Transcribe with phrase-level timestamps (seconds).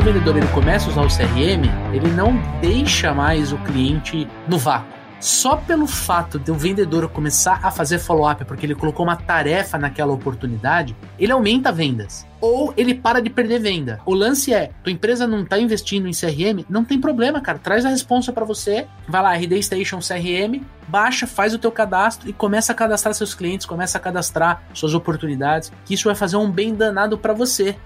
[0.00, 4.56] o vendedor ele começa a usar o CRM, ele não deixa mais o cliente no
[4.58, 9.16] vácuo só pelo fato de o vendedor começar a fazer follow-up porque ele colocou uma
[9.16, 12.26] tarefa naquela oportunidade, ele aumenta vendas.
[12.40, 14.00] Ou ele para de perder venda.
[14.06, 17.58] O lance é, tua empresa não está investindo em CRM, não tem problema, cara.
[17.58, 22.30] Traz a responsa para você, vai lá, RD Station CRM, baixa, faz o teu cadastro
[22.30, 26.38] e começa a cadastrar seus clientes, começa a cadastrar suas oportunidades, que isso vai fazer
[26.38, 27.76] um bem danado para você.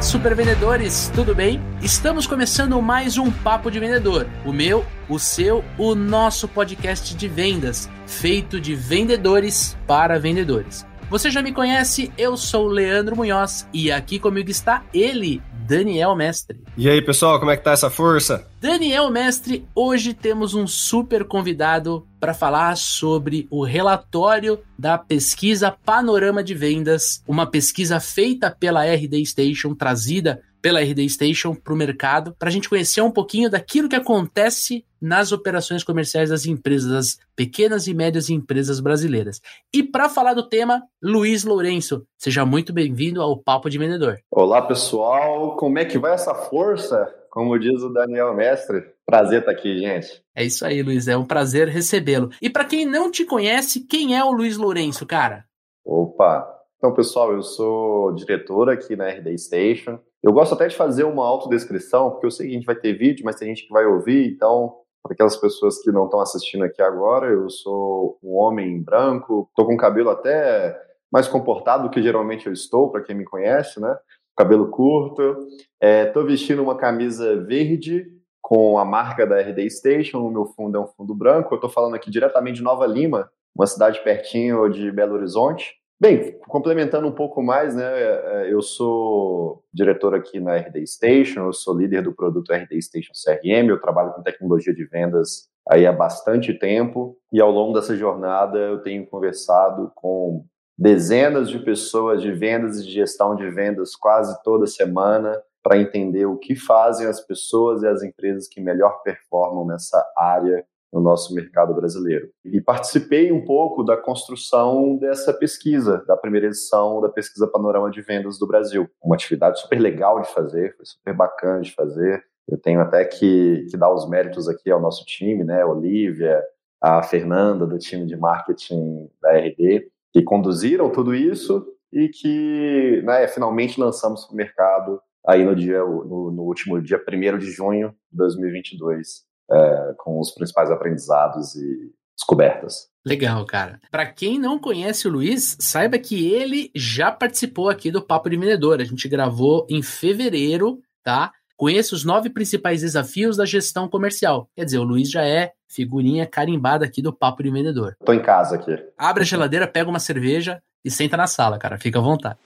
[0.00, 1.60] Olá, super vendedores, tudo bem?
[1.82, 4.26] Estamos começando mais um Papo de Vendedor.
[4.46, 10.86] O meu, o seu, o nosso podcast de vendas, feito de vendedores para vendedores.
[11.10, 16.60] Você já me conhece, eu sou Leandro Munhoz e aqui comigo está ele, Daniel Mestre.
[16.76, 18.44] E aí, pessoal, como é que tá essa força?
[18.60, 26.42] Daniel Mestre, hoje temos um super convidado para falar sobre o relatório da pesquisa Panorama
[26.42, 32.34] de Vendas, uma pesquisa feita pela RD Station, trazida pela RD Station para o mercado,
[32.38, 37.18] para a gente conhecer um pouquinho daquilo que acontece nas operações comerciais das empresas, das
[37.34, 39.40] pequenas e médias empresas brasileiras.
[39.72, 44.18] E para falar do tema, Luiz Lourenço, seja muito bem-vindo ao Papo de Vendedor.
[44.30, 45.56] Olá, pessoal.
[45.56, 47.14] Como é que vai essa força?
[47.30, 50.20] Como diz o Daniel Mestre, prazer estar aqui, gente.
[50.34, 51.06] É isso aí, Luiz.
[51.08, 52.30] É um prazer recebê-lo.
[52.42, 55.44] E para quem não te conhece, quem é o Luiz Lourenço, cara?
[55.84, 56.46] Opa!
[56.76, 59.98] Então, pessoal, eu sou diretor aqui na RD Station.
[60.22, 62.92] Eu gosto até de fazer uma autodescrição, porque eu sei que a gente vai ter
[62.92, 66.62] vídeo, mas tem gente que vai ouvir, então para aquelas pessoas que não estão assistindo
[66.62, 70.78] aqui agora, eu sou um homem branco, estou com cabelo até
[71.10, 73.96] mais comportado do que geralmente eu estou, para quem me conhece, né?
[74.36, 75.48] Cabelo curto.
[75.80, 78.06] Estou é, vestindo uma camisa verde
[78.40, 80.18] com a marca da RD Station.
[80.18, 81.52] O meu fundo é um fundo branco.
[81.52, 85.79] Eu estou falando aqui diretamente de Nova Lima, uma cidade pertinho de Belo Horizonte.
[86.00, 91.52] Bem, complementando um pouco mais, né, é, eu sou diretor aqui na RD Station, eu
[91.52, 95.92] sou líder do produto RD Station CRM, eu trabalho com tecnologia de vendas aí há
[95.92, 100.42] bastante tempo e ao longo dessa jornada eu tenho conversado com
[100.78, 106.24] dezenas de pessoas de vendas e de gestão de vendas quase toda semana para entender
[106.24, 111.34] o que fazem as pessoas e as empresas que melhor performam nessa área no nosso
[111.34, 112.28] mercado brasileiro.
[112.44, 118.02] E participei um pouco da construção dessa pesquisa, da primeira edição da pesquisa Panorama de
[118.02, 118.88] Vendas do Brasil.
[119.02, 122.24] Uma atividade super legal de fazer, foi super bacana de fazer.
[122.48, 126.42] Eu tenho até que, que dar os méritos aqui ao nosso time, né, Olivia,
[126.80, 133.28] a Fernanda do time de marketing da RD, que conduziram tudo isso e que né,
[133.28, 137.94] finalmente lançamos para o mercado aí no dia no, no último dia 1 de junho
[138.10, 142.88] de 2022 é, com os principais aprendizados e descobertas.
[143.04, 143.80] Legal, cara.
[143.90, 148.36] Para quem não conhece o Luiz, saiba que ele já participou aqui do Papo de
[148.36, 148.80] Vendedor.
[148.80, 151.32] A gente gravou em fevereiro, tá?
[151.56, 154.48] Conheça os nove principais desafios da gestão comercial.
[154.54, 157.96] Quer dizer, o Luiz já é figurinha carimbada aqui do Papo de Vendedor.
[158.04, 158.76] Tô em casa aqui.
[158.96, 161.78] Abre a geladeira, pega uma cerveja e senta na sala, cara.
[161.78, 162.38] Fica à vontade.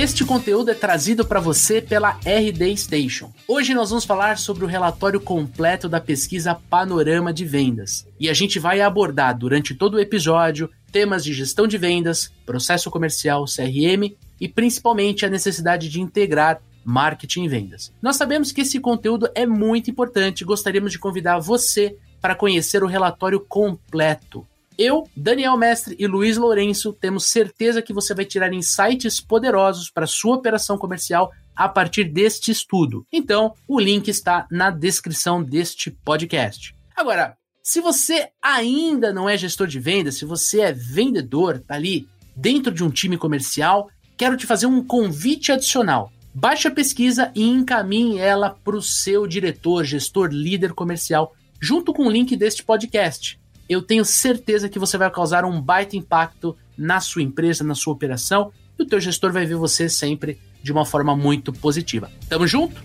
[0.00, 3.30] Este conteúdo é trazido para você pela RD Station.
[3.46, 8.08] Hoje nós vamos falar sobre o relatório completo da pesquisa Panorama de Vendas.
[8.18, 12.90] E a gente vai abordar durante todo o episódio temas de gestão de vendas, processo
[12.90, 17.92] comercial, CRM e principalmente a necessidade de integrar marketing e vendas.
[18.00, 22.82] Nós sabemos que esse conteúdo é muito importante e gostaríamos de convidar você para conhecer
[22.82, 24.46] o relatório completo.
[24.82, 30.06] Eu, Daniel Mestre e Luiz Lourenço temos certeza que você vai tirar insights poderosos para
[30.06, 33.06] sua operação comercial a partir deste estudo.
[33.12, 36.74] Então, o link está na descrição deste podcast.
[36.96, 42.08] Agora, se você ainda não é gestor de vendas, se você é vendedor, tá ali
[42.34, 46.10] dentro de um time comercial, quero te fazer um convite adicional.
[46.34, 52.06] Baixe a pesquisa e encaminhe ela para o seu diretor, gestor, líder comercial, junto com
[52.06, 53.39] o link deste podcast
[53.70, 57.92] eu tenho certeza que você vai causar um baita impacto na sua empresa, na sua
[57.92, 62.10] operação, e o teu gestor vai ver você sempre de uma forma muito positiva.
[62.28, 62.82] Tamo junto?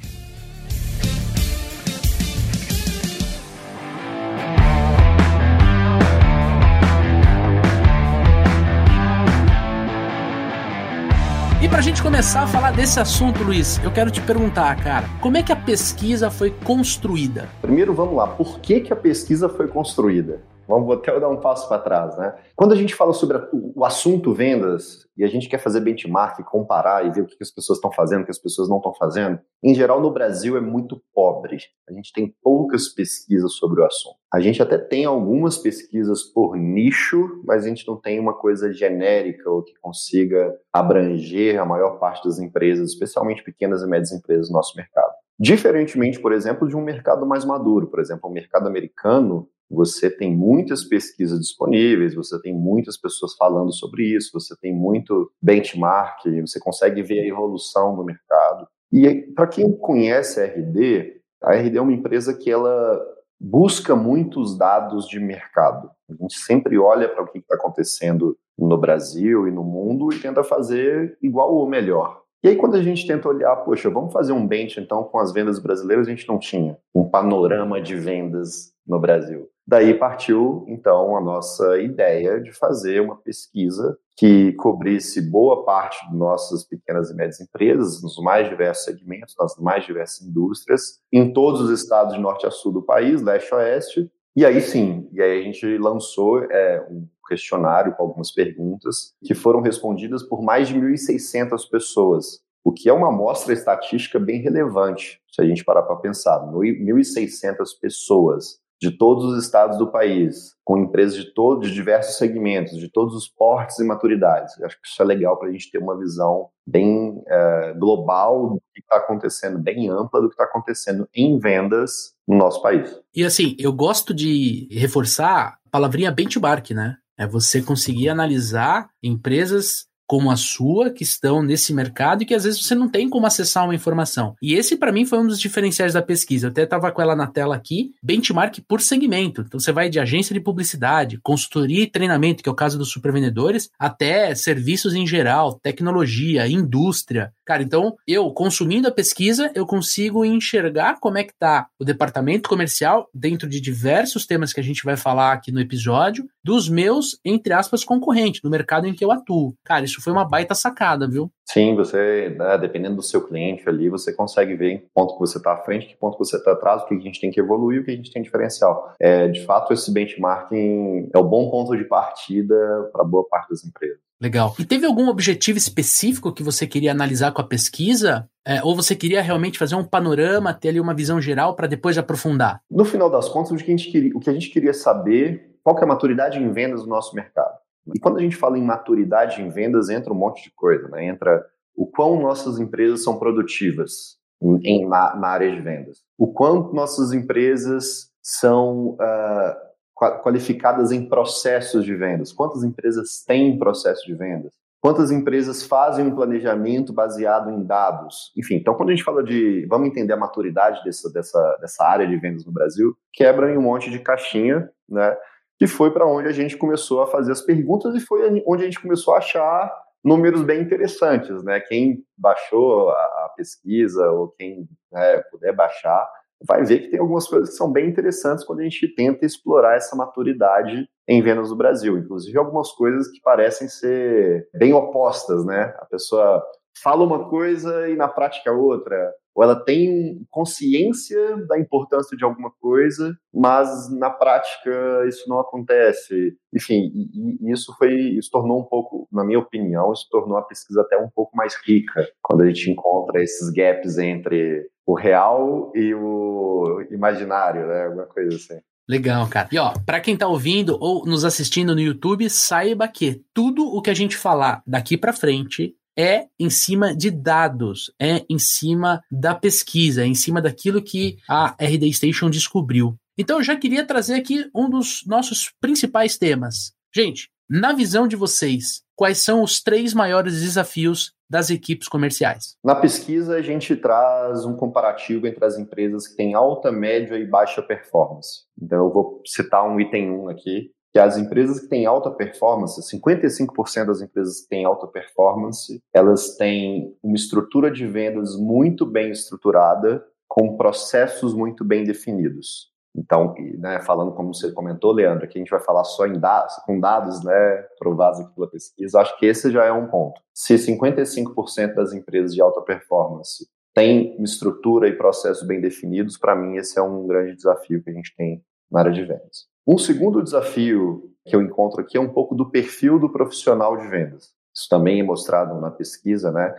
[11.63, 15.09] E para a gente começar a falar desse assunto, Luiz, eu quero te perguntar, cara,
[15.19, 17.49] como é que a pesquisa foi construída?
[17.59, 20.43] Primeiro, vamos lá, por que, que a pesquisa foi construída?
[20.67, 22.35] Vamos até dar um passo para trás, né?
[22.55, 27.05] Quando a gente fala sobre o assunto vendas e a gente quer fazer benchmark, comparar
[27.05, 29.39] e ver o que as pessoas estão fazendo, o que as pessoas não estão fazendo,
[29.63, 31.57] em geral no Brasil é muito pobre.
[31.89, 34.17] A gente tem poucas pesquisas sobre o assunto.
[34.33, 38.73] A gente até tem algumas pesquisas por nicho, mas a gente não tem uma coisa
[38.73, 44.49] genérica ou que consiga abranger a maior parte das empresas, especialmente pequenas e médias empresas
[44.49, 45.13] do nosso mercado.
[45.37, 50.35] Diferentemente, por exemplo, de um mercado mais maduro, por exemplo, o mercado americano, você tem
[50.35, 56.59] muitas pesquisas disponíveis, você tem muitas pessoas falando sobre isso, você tem muito benchmark, você
[56.59, 58.67] consegue ver a evolução do mercado.
[58.91, 62.99] E para quem conhece a RD, a RD é uma empresa que ela
[63.39, 65.89] busca muitos dados de mercado.
[66.09, 70.19] A gente sempre olha para o que está acontecendo no Brasil e no mundo e
[70.19, 72.24] tenta fazer igual ou melhor.
[72.45, 75.33] E aí, quando a gente tenta olhar, poxa, vamos fazer um bench então com as
[75.33, 79.49] vendas brasileiras, a gente não tinha um panorama de vendas no Brasil.
[79.65, 86.15] Daí partiu, então, a nossa ideia de fazer uma pesquisa que cobrisse boa parte de
[86.15, 91.61] nossas pequenas e médias empresas, nos mais diversos segmentos, nas mais diversas indústrias, em todos
[91.61, 94.07] os estados de norte a sul do país, leste a oeste.
[94.35, 99.33] E aí sim, e aí a gente lançou é, um questionário com algumas perguntas que
[99.33, 105.21] foram respondidas por mais de 1.600 pessoas, o que é uma amostra estatística bem relevante,
[105.31, 106.39] se a gente parar para pensar.
[106.39, 112.77] 1.600 pessoas de todos os estados do país, com empresas de todos, de diversos segmentos,
[112.77, 114.57] de todos os portes e maturidades.
[114.59, 118.49] Eu acho que isso é legal para a gente ter uma visão bem é, global
[118.49, 122.99] do que está acontecendo, bem ampla do que está acontecendo em vendas no nosso país.
[123.15, 126.97] E assim, eu gosto de reforçar a palavrinha benchmark, né?
[127.17, 132.43] É você conseguir analisar empresas como a sua, que estão nesse mercado e que às
[132.43, 134.35] vezes você não tem como acessar uma informação.
[134.41, 136.47] E esse, para mim, foi um dos diferenciais da pesquisa.
[136.47, 139.41] Eu até estava com ela na tela aqui, benchmark por segmento.
[139.41, 142.91] Então você vai de agência de publicidade, consultoria e treinamento, que é o caso dos
[142.91, 147.31] supervendedores, até serviços em geral, tecnologia, indústria.
[147.45, 152.49] Cara, então eu, consumindo a pesquisa, eu consigo enxergar como é que tá o departamento
[152.49, 157.19] comercial dentro de diversos temas que a gente vai falar aqui no episódio, dos meus,
[157.25, 159.55] entre aspas, concorrentes, no mercado em que eu atuo.
[159.65, 161.31] Cara, isso foi uma baita sacada, viu?
[161.43, 165.19] Sim, você, né, dependendo do seu cliente ali, você consegue ver em que ponto que
[165.19, 167.31] você está à frente, que ponto que você está atrás, o que a gente tem
[167.31, 168.93] que evoluir, o que a gente tem diferencial.
[169.01, 172.55] É, de fato, esse benchmarking é o bom ponto de partida
[172.93, 173.97] para boa parte das empresas.
[174.21, 174.55] Legal.
[174.59, 178.29] E teve algum objetivo específico que você queria analisar com a pesquisa?
[178.47, 181.97] É, ou você queria realmente fazer um panorama, ter ali uma visão geral para depois
[181.97, 182.61] aprofundar?
[182.69, 185.54] No final das contas, o que, a gente queria, o que a gente queria saber
[185.65, 187.57] qual que é a maturidade em vendas do nosso mercado.
[187.91, 191.03] E quando a gente fala em maturidade em vendas, entra um monte de coisa, né?
[191.03, 191.43] Entra
[191.75, 197.13] o quão nossas empresas são produtivas em, na, na, área de vendas, o quanto nossas
[197.13, 205.09] empresas são uh, qualificadas em processos de vendas, quantas empresas têm processo de vendas, quantas
[205.09, 208.55] empresas fazem um planejamento baseado em dados, enfim.
[208.55, 212.17] Então, quando a gente fala de, vamos entender a maturidade dessa, dessa, dessa área de
[212.17, 215.17] vendas no Brasil, quebra em um monte de caixinha, né?
[215.57, 218.65] Que foi para onde a gente começou a fazer as perguntas e foi onde a
[218.65, 219.71] gente começou a achar
[220.03, 221.59] números bem interessantes, né?
[221.59, 226.07] Quem baixou a, pesquisa ou quem né, puder baixar
[226.47, 229.75] vai ver que tem algumas coisas que são bem interessantes quando a gente tenta explorar
[229.75, 235.75] essa maturidade em vendas do Brasil, inclusive algumas coisas que parecem ser bem opostas, né?
[235.79, 236.41] A pessoa
[236.81, 242.49] fala uma coisa e na prática outra ou ela tem consciência da importância de alguma
[242.61, 244.71] coisa, mas na prática
[245.07, 246.37] isso não acontece.
[246.53, 250.41] Enfim, e, e isso foi, isso tornou um pouco, na minha opinião, isso tornou a
[250.41, 255.71] pesquisa até um pouco mais rica, quando a gente encontra esses gaps entre o real
[255.75, 257.85] e o imaginário, né?
[257.87, 258.59] Alguma coisa assim.
[258.87, 259.49] Legal, cara.
[259.51, 263.81] E ó, para quem tá ouvindo ou nos assistindo no YouTube, saiba que tudo o
[263.81, 269.01] que a gente falar daqui para frente é em cima de dados, é em cima
[269.11, 272.95] da pesquisa, é em cima daquilo que a RD Station descobriu.
[273.17, 276.73] Então eu já queria trazer aqui um dos nossos principais temas.
[276.93, 282.55] Gente, na visão de vocês, quais são os três maiores desafios das equipes comerciais?
[282.63, 287.25] Na pesquisa, a gente traz um comparativo entre as empresas que têm alta, média e
[287.25, 288.43] baixa performance.
[288.61, 292.79] Então, eu vou citar um item 1 aqui, que as empresas que têm alta performance,
[292.79, 299.11] 55% das empresas que têm alta performance, elas têm uma estrutura de vendas muito bem
[299.11, 302.71] estruturada, com processos muito bem definidos.
[302.95, 306.55] Então, né, falando como você comentou, Leandro, que a gente vai falar só em dados,
[306.65, 310.21] com dados né, provados aqui pela pesquisa, acho que esse já é um ponto.
[310.33, 316.55] Se 55% das empresas de alta performance têm estrutura e processos bem definidos, para mim
[316.55, 319.53] esse é um grande desafio que a gente tem na área de vendas.
[319.67, 323.87] Um segundo desafio que eu encontro aqui é um pouco do perfil do profissional de
[323.87, 324.31] vendas.
[324.53, 326.53] Isso também é mostrado na pesquisa, né?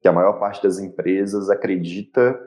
[0.00, 2.38] Que a maior parte das empresas acredita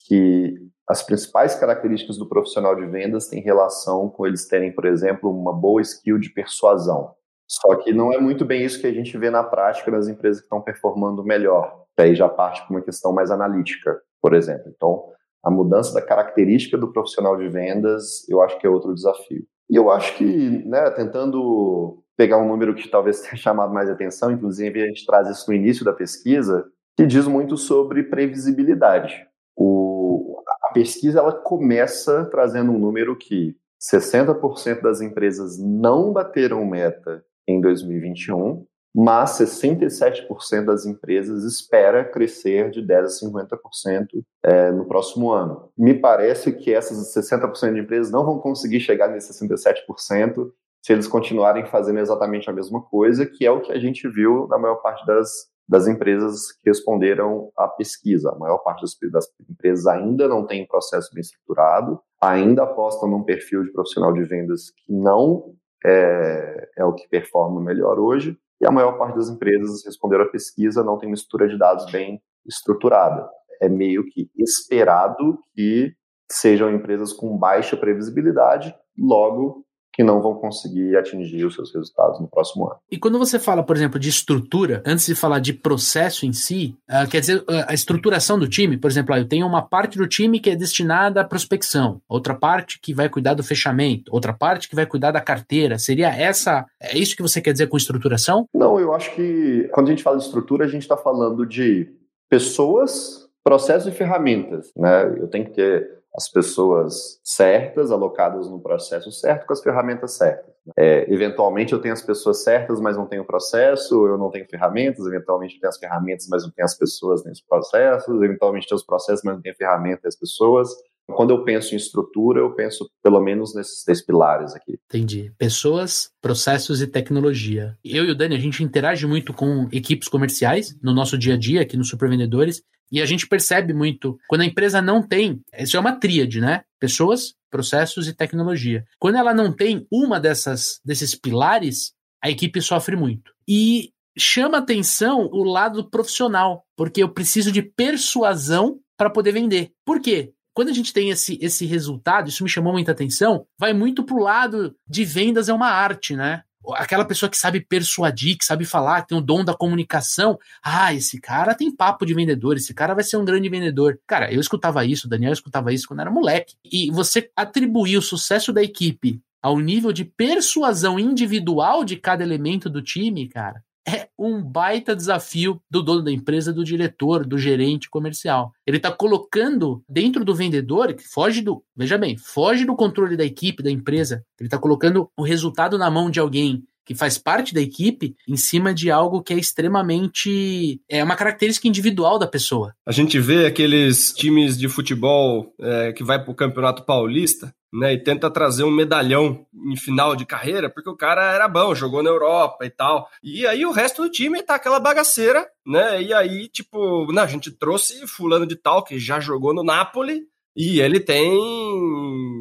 [0.00, 0.56] que
[0.88, 5.52] as principais características do profissional de vendas têm relação com eles terem, por exemplo, uma
[5.52, 7.14] boa skill de persuasão.
[7.46, 10.40] Só que não é muito bem isso que a gente vê na prática nas empresas
[10.40, 11.84] que estão performando melhor.
[11.96, 14.72] Que aí já parte para uma questão mais analítica, por exemplo.
[14.74, 15.12] Então,
[15.42, 19.44] a mudança da característica do profissional de vendas, eu acho que é outro desafio.
[19.68, 20.24] E eu acho que,
[20.66, 25.28] né, tentando pegar um número que talvez tenha chamado mais atenção, inclusive a gente traz
[25.28, 26.66] isso no início da pesquisa,
[26.96, 29.26] que diz muito sobre previsibilidade.
[29.56, 37.24] O, a pesquisa ela começa trazendo um número que 60% das empresas não bateram meta
[37.48, 44.06] em 2021, mas 67% das empresas espera crescer de 10% a 50%
[44.42, 45.70] é, no próximo ano.
[45.78, 50.50] Me parece que essas 60% de empresas não vão conseguir chegar nesses 67%
[50.82, 54.48] se eles continuarem fazendo exatamente a mesma coisa, que é o que a gente viu
[54.48, 55.30] na maior parte das,
[55.68, 58.30] das empresas que responderam à pesquisa.
[58.30, 63.22] A maior parte das, das empresas ainda não tem processo bem estruturado, ainda apostam num
[63.22, 65.54] perfil de profissional de vendas que não
[65.84, 70.28] é, é o que performa melhor hoje, e a maior parte das empresas responderam à
[70.28, 73.28] pesquisa não tem uma estrutura de dados bem estruturada.
[73.60, 75.94] É meio que esperado que
[76.30, 79.64] sejam empresas com baixa previsibilidade, logo
[80.00, 82.76] que não vão conseguir atingir os seus resultados no próximo ano.
[82.90, 86.74] E quando você fala, por exemplo, de estrutura, antes de falar de processo em si,
[86.88, 89.98] uh, quer dizer, uh, a estruturação do time, por exemplo, uh, eu tenho uma parte
[89.98, 94.32] do time que é destinada à prospecção, outra parte que vai cuidar do fechamento, outra
[94.32, 95.78] parte que vai cuidar da carteira.
[95.78, 98.48] Seria essa, é isso que você quer dizer com estruturação?
[98.54, 101.92] Não, eu acho que quando a gente fala de estrutura, a gente está falando de
[102.26, 105.14] pessoas, processos e ferramentas, né?
[105.18, 110.50] Eu tenho que ter as pessoas certas, alocadas no processo certo, com as ferramentas certas.
[110.76, 114.46] É, eventualmente eu tenho as pessoas certas, mas não tenho o processo, eu não tenho
[114.48, 118.68] ferramentas, eventualmente eu tenho as ferramentas, mas não tenho as pessoas nem os processos, eventualmente
[118.68, 120.68] tenho os processos, mas não tenho ferramentas e as pessoas.
[121.06, 124.78] Quando eu penso em estrutura, eu penso pelo menos nesses três pilares aqui.
[124.86, 125.32] Entendi.
[125.38, 127.76] Pessoas, processos e tecnologia.
[127.84, 131.38] Eu e o Dani, a gente interage muito com equipes comerciais no nosso dia a
[131.38, 135.76] dia aqui no Supervendedores e a gente percebe muito quando a empresa não tem, isso
[135.76, 136.62] é uma tríade, né?
[136.78, 138.84] Pessoas, processos e tecnologia.
[138.98, 141.92] Quando ela não tem uma dessas desses pilares,
[142.22, 143.32] a equipe sofre muito.
[143.48, 149.70] E chama atenção o lado profissional, porque eu preciso de persuasão para poder vender.
[149.84, 150.32] Por quê?
[150.52, 154.22] Quando a gente tem esse, esse resultado, isso me chamou muita atenção, vai muito pro
[154.22, 156.42] lado de vendas é uma arte, né?
[156.74, 160.38] Aquela pessoa que sabe persuadir, que sabe falar, que tem o dom da comunicação.
[160.62, 163.98] Ah, esse cara tem papo de vendedor, esse cara vai ser um grande vendedor.
[164.06, 166.54] Cara, eu escutava isso, o Daniel escutava isso quando era moleque.
[166.64, 172.68] E você atribuir o sucesso da equipe ao nível de persuasão individual de cada elemento
[172.68, 177.88] do time, cara, é um baita desafio do dono da empresa, do diretor, do gerente
[177.88, 178.52] comercial.
[178.66, 183.24] Ele está colocando dentro do vendedor, que foge do, veja bem, foge do controle da
[183.24, 184.24] equipe, da empresa.
[184.38, 188.36] Ele está colocando o resultado na mão de alguém que faz parte da equipe em
[188.36, 190.80] cima de algo que é extremamente.
[190.88, 192.74] é uma característica individual da pessoa.
[192.84, 197.54] A gente vê aqueles times de futebol é, que vai para o Campeonato Paulista.
[197.72, 201.72] Né, e tenta trazer um medalhão em final de carreira, porque o cara era bom,
[201.72, 203.08] jogou na Europa e tal.
[203.22, 206.02] E aí o resto do time tá aquela bagaceira, né?
[206.02, 210.22] E aí, tipo, não, a gente trouxe fulano de tal que já jogou no Napoli,
[210.56, 211.32] e ele tem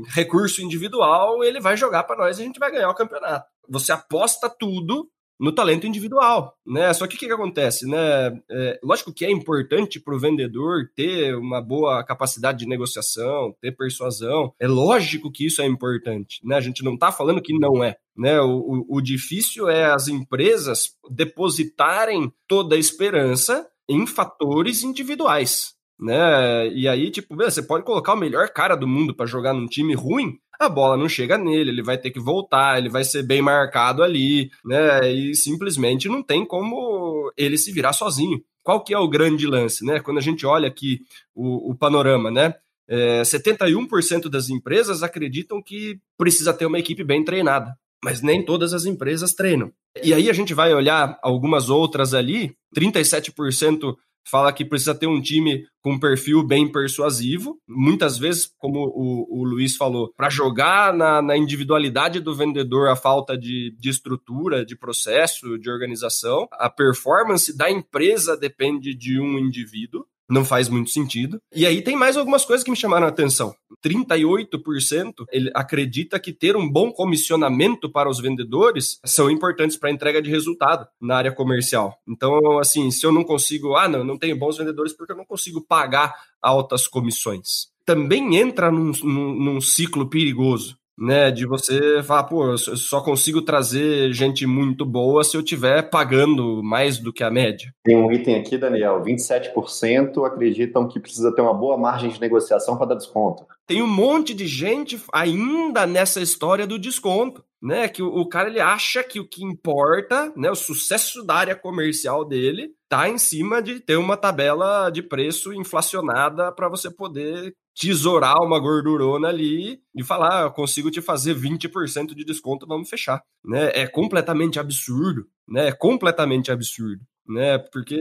[0.07, 3.91] recurso individual, ele vai jogar para nós e a gente vai ganhar o campeonato você
[3.91, 5.07] aposta tudo
[5.39, 6.93] no talento individual, né?
[6.93, 8.37] Só que o que, que acontece, né?
[8.51, 13.71] É, lógico que é importante para o vendedor ter uma boa capacidade de negociação, ter
[13.71, 14.53] persuasão.
[14.59, 16.57] É lógico que isso é importante, né?
[16.57, 18.39] A gente não está falando que não é, né?
[18.41, 26.67] O, o, o difícil é as empresas depositarem toda a esperança em fatores individuais, né?
[26.69, 29.93] E aí, tipo, você pode colocar o melhor cara do mundo para jogar num time
[29.93, 33.41] ruim, a bola não chega nele, ele vai ter que voltar, ele vai ser bem
[33.41, 35.11] marcado ali, né?
[35.11, 38.41] E simplesmente não tem como ele se virar sozinho.
[38.61, 40.01] Qual que é o grande lance, né?
[40.01, 40.99] Quando a gente olha aqui
[41.33, 42.53] o, o panorama, né?
[42.89, 48.73] É, 71% das empresas acreditam que precisa ter uma equipe bem treinada, mas nem todas
[48.73, 49.71] as empresas treinam.
[50.03, 53.95] E aí a gente vai olhar algumas outras ali, 37%
[54.29, 57.57] fala que precisa ter um time com um perfil bem persuasivo.
[57.67, 62.95] Muitas vezes, como o, o Luiz falou, para jogar na, na, individualidade do vendedor a
[62.95, 66.47] falta de, de estrutura, de processo, de organização.
[66.53, 70.05] A performance da empresa depende de um indivíduo.
[70.29, 71.41] Não faz muito sentido.
[71.53, 73.53] E aí tem mais algumas coisas que me chamaram a atenção.
[73.83, 79.91] 38% ele acredita que ter um bom comissionamento para os vendedores são importantes para a
[79.91, 81.97] entrega de resultado na área comercial.
[82.07, 85.25] Então, assim, se eu não consigo, ah, não, não tenho bons vendedores porque eu não
[85.25, 87.69] consigo pagar altas comissões.
[87.85, 91.31] Também entra num, num, num ciclo perigoso né?
[91.31, 96.61] De você falar, pô, eu só consigo trazer gente muito boa se eu tiver pagando
[96.61, 97.73] mais do que a média.
[97.83, 102.77] Tem um item aqui, Daniel: 27% acreditam que precisa ter uma boa margem de negociação
[102.77, 103.45] para dar desconto.
[103.65, 107.87] Tem um monte de gente ainda nessa história do desconto, né?
[107.87, 110.49] Que o, o cara ele acha que o que importa, né?
[110.49, 115.53] O sucesso da área comercial dele tá em cima de ter uma tabela de preço
[115.53, 121.33] inflacionada para você poder tesourar uma gordurona ali e falar, ah, eu consigo te fazer
[121.33, 123.71] 20% de desconto, vamos fechar, né?
[123.73, 125.69] É completamente absurdo, né?
[125.69, 127.57] É completamente absurdo, né?
[127.71, 127.95] Porque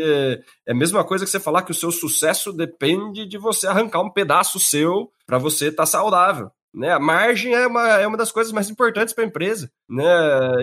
[0.67, 4.01] é a mesma coisa que você falar que o seu sucesso depende de você arrancar
[4.01, 6.51] um pedaço seu para você estar tá saudável.
[6.75, 6.93] Né?
[6.93, 9.71] A margem é uma, é uma das coisas mais importantes para a empresa.
[9.89, 10.05] Né?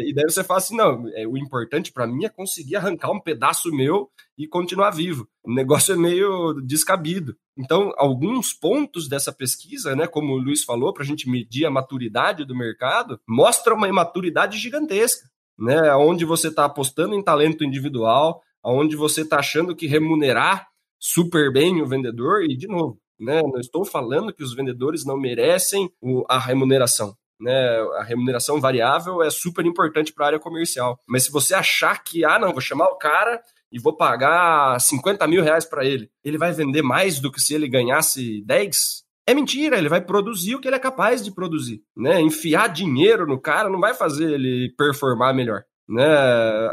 [0.06, 3.20] E daí você fala assim: não, é, o importante para mim é conseguir arrancar um
[3.20, 5.28] pedaço meu e continuar vivo.
[5.44, 7.36] O negócio é meio descabido.
[7.58, 11.72] Então, alguns pontos dessa pesquisa, né, como o Luiz falou, para a gente medir a
[11.72, 15.28] maturidade do mercado, mostram uma imaturidade gigantesca.
[15.58, 20.68] Né, onde você está apostando em talento individual, onde você está achando que remunerar
[21.00, 23.42] super bem o vendedor, e de novo, né?
[23.42, 25.90] Não estou falando que os vendedores não merecem
[26.28, 27.16] a remuneração.
[27.38, 27.54] Né,
[27.98, 30.98] a remuneração variável é super importante para a área comercial.
[31.06, 35.28] Mas se você achar que, ah, não, vou chamar o cara e vou pagar 50
[35.28, 39.04] mil reais para ele, ele vai vender mais do que se ele ganhasse 10?
[39.28, 41.82] É mentira, ele vai produzir o que ele é capaz de produzir.
[41.96, 42.22] Né?
[42.22, 45.64] Enfiar dinheiro no cara não vai fazer ele performar melhor.
[45.90, 46.06] Né?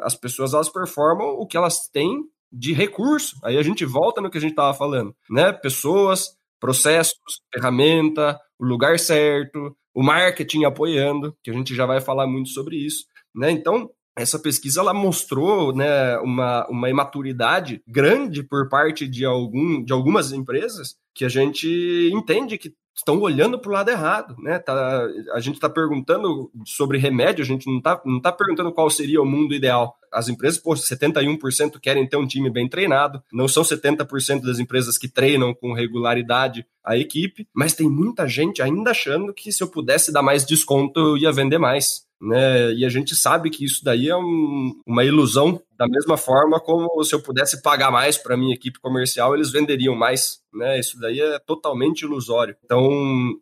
[0.03, 2.23] As pessoas elas performam o que elas têm
[2.53, 3.37] de recurso.
[3.43, 5.53] Aí a gente volta no que a gente estava falando, né?
[5.53, 7.15] Pessoas, processos,
[7.53, 12.77] ferramenta, o lugar certo, o marketing apoiando, que a gente já vai falar muito sobre
[12.77, 13.05] isso,
[13.35, 13.51] né?
[13.51, 19.93] Então, essa pesquisa ela mostrou né, uma, uma imaturidade grande por parte de, algum, de
[19.93, 24.59] algumas empresas que a gente entende que estão olhando para o lado errado, né?
[24.59, 28.89] Tá, a gente está perguntando sobre remédio, a gente não está não tá perguntando qual
[28.91, 29.97] seria o mundo ideal.
[30.13, 34.99] As empresas, pô, 71% querem ter um time bem treinado, não são 70% das empresas
[34.99, 39.69] que treinam com regularidade a equipe, mas tem muita gente ainda achando que se eu
[39.69, 42.73] pudesse dar mais desconto, eu ia vender mais né?
[42.73, 47.03] E a gente sabe que isso daí é um, uma ilusão, da mesma forma como
[47.03, 50.79] se eu pudesse pagar mais para minha equipe comercial, eles venderiam mais, né?
[50.79, 52.55] Isso daí é totalmente ilusório.
[52.65, 52.89] Então,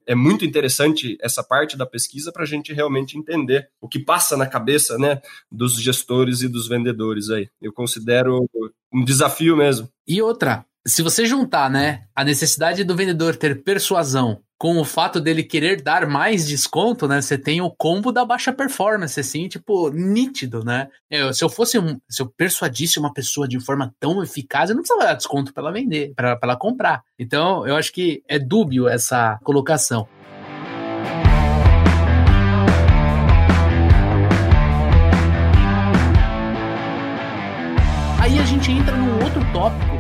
[0.07, 4.35] é muito interessante essa parte da pesquisa para a gente realmente entender o que passa
[4.37, 5.21] na cabeça, né,
[5.53, 7.49] dos gestores e dos vendedores aí.
[7.61, 8.49] Eu considero
[8.93, 9.88] um desafio mesmo.
[10.09, 15.23] E outra, se você juntar, né, a necessidade do vendedor ter persuasão com o fato
[15.23, 17.23] dele querer dar mais desconto, né?
[17.23, 20.88] Você tem o combo da baixa performance, assim, tipo, nítido, né?
[21.11, 24.77] Eu, se eu fosse um, se eu persuadisse uma pessoa de forma tão eficaz, eu
[24.77, 27.03] não precisava dar desconto para ela vender, para ela comprar.
[27.18, 30.07] Então, eu acho que é dúbio essa colocação.
[38.20, 40.00] Aí a gente entra num outro tópico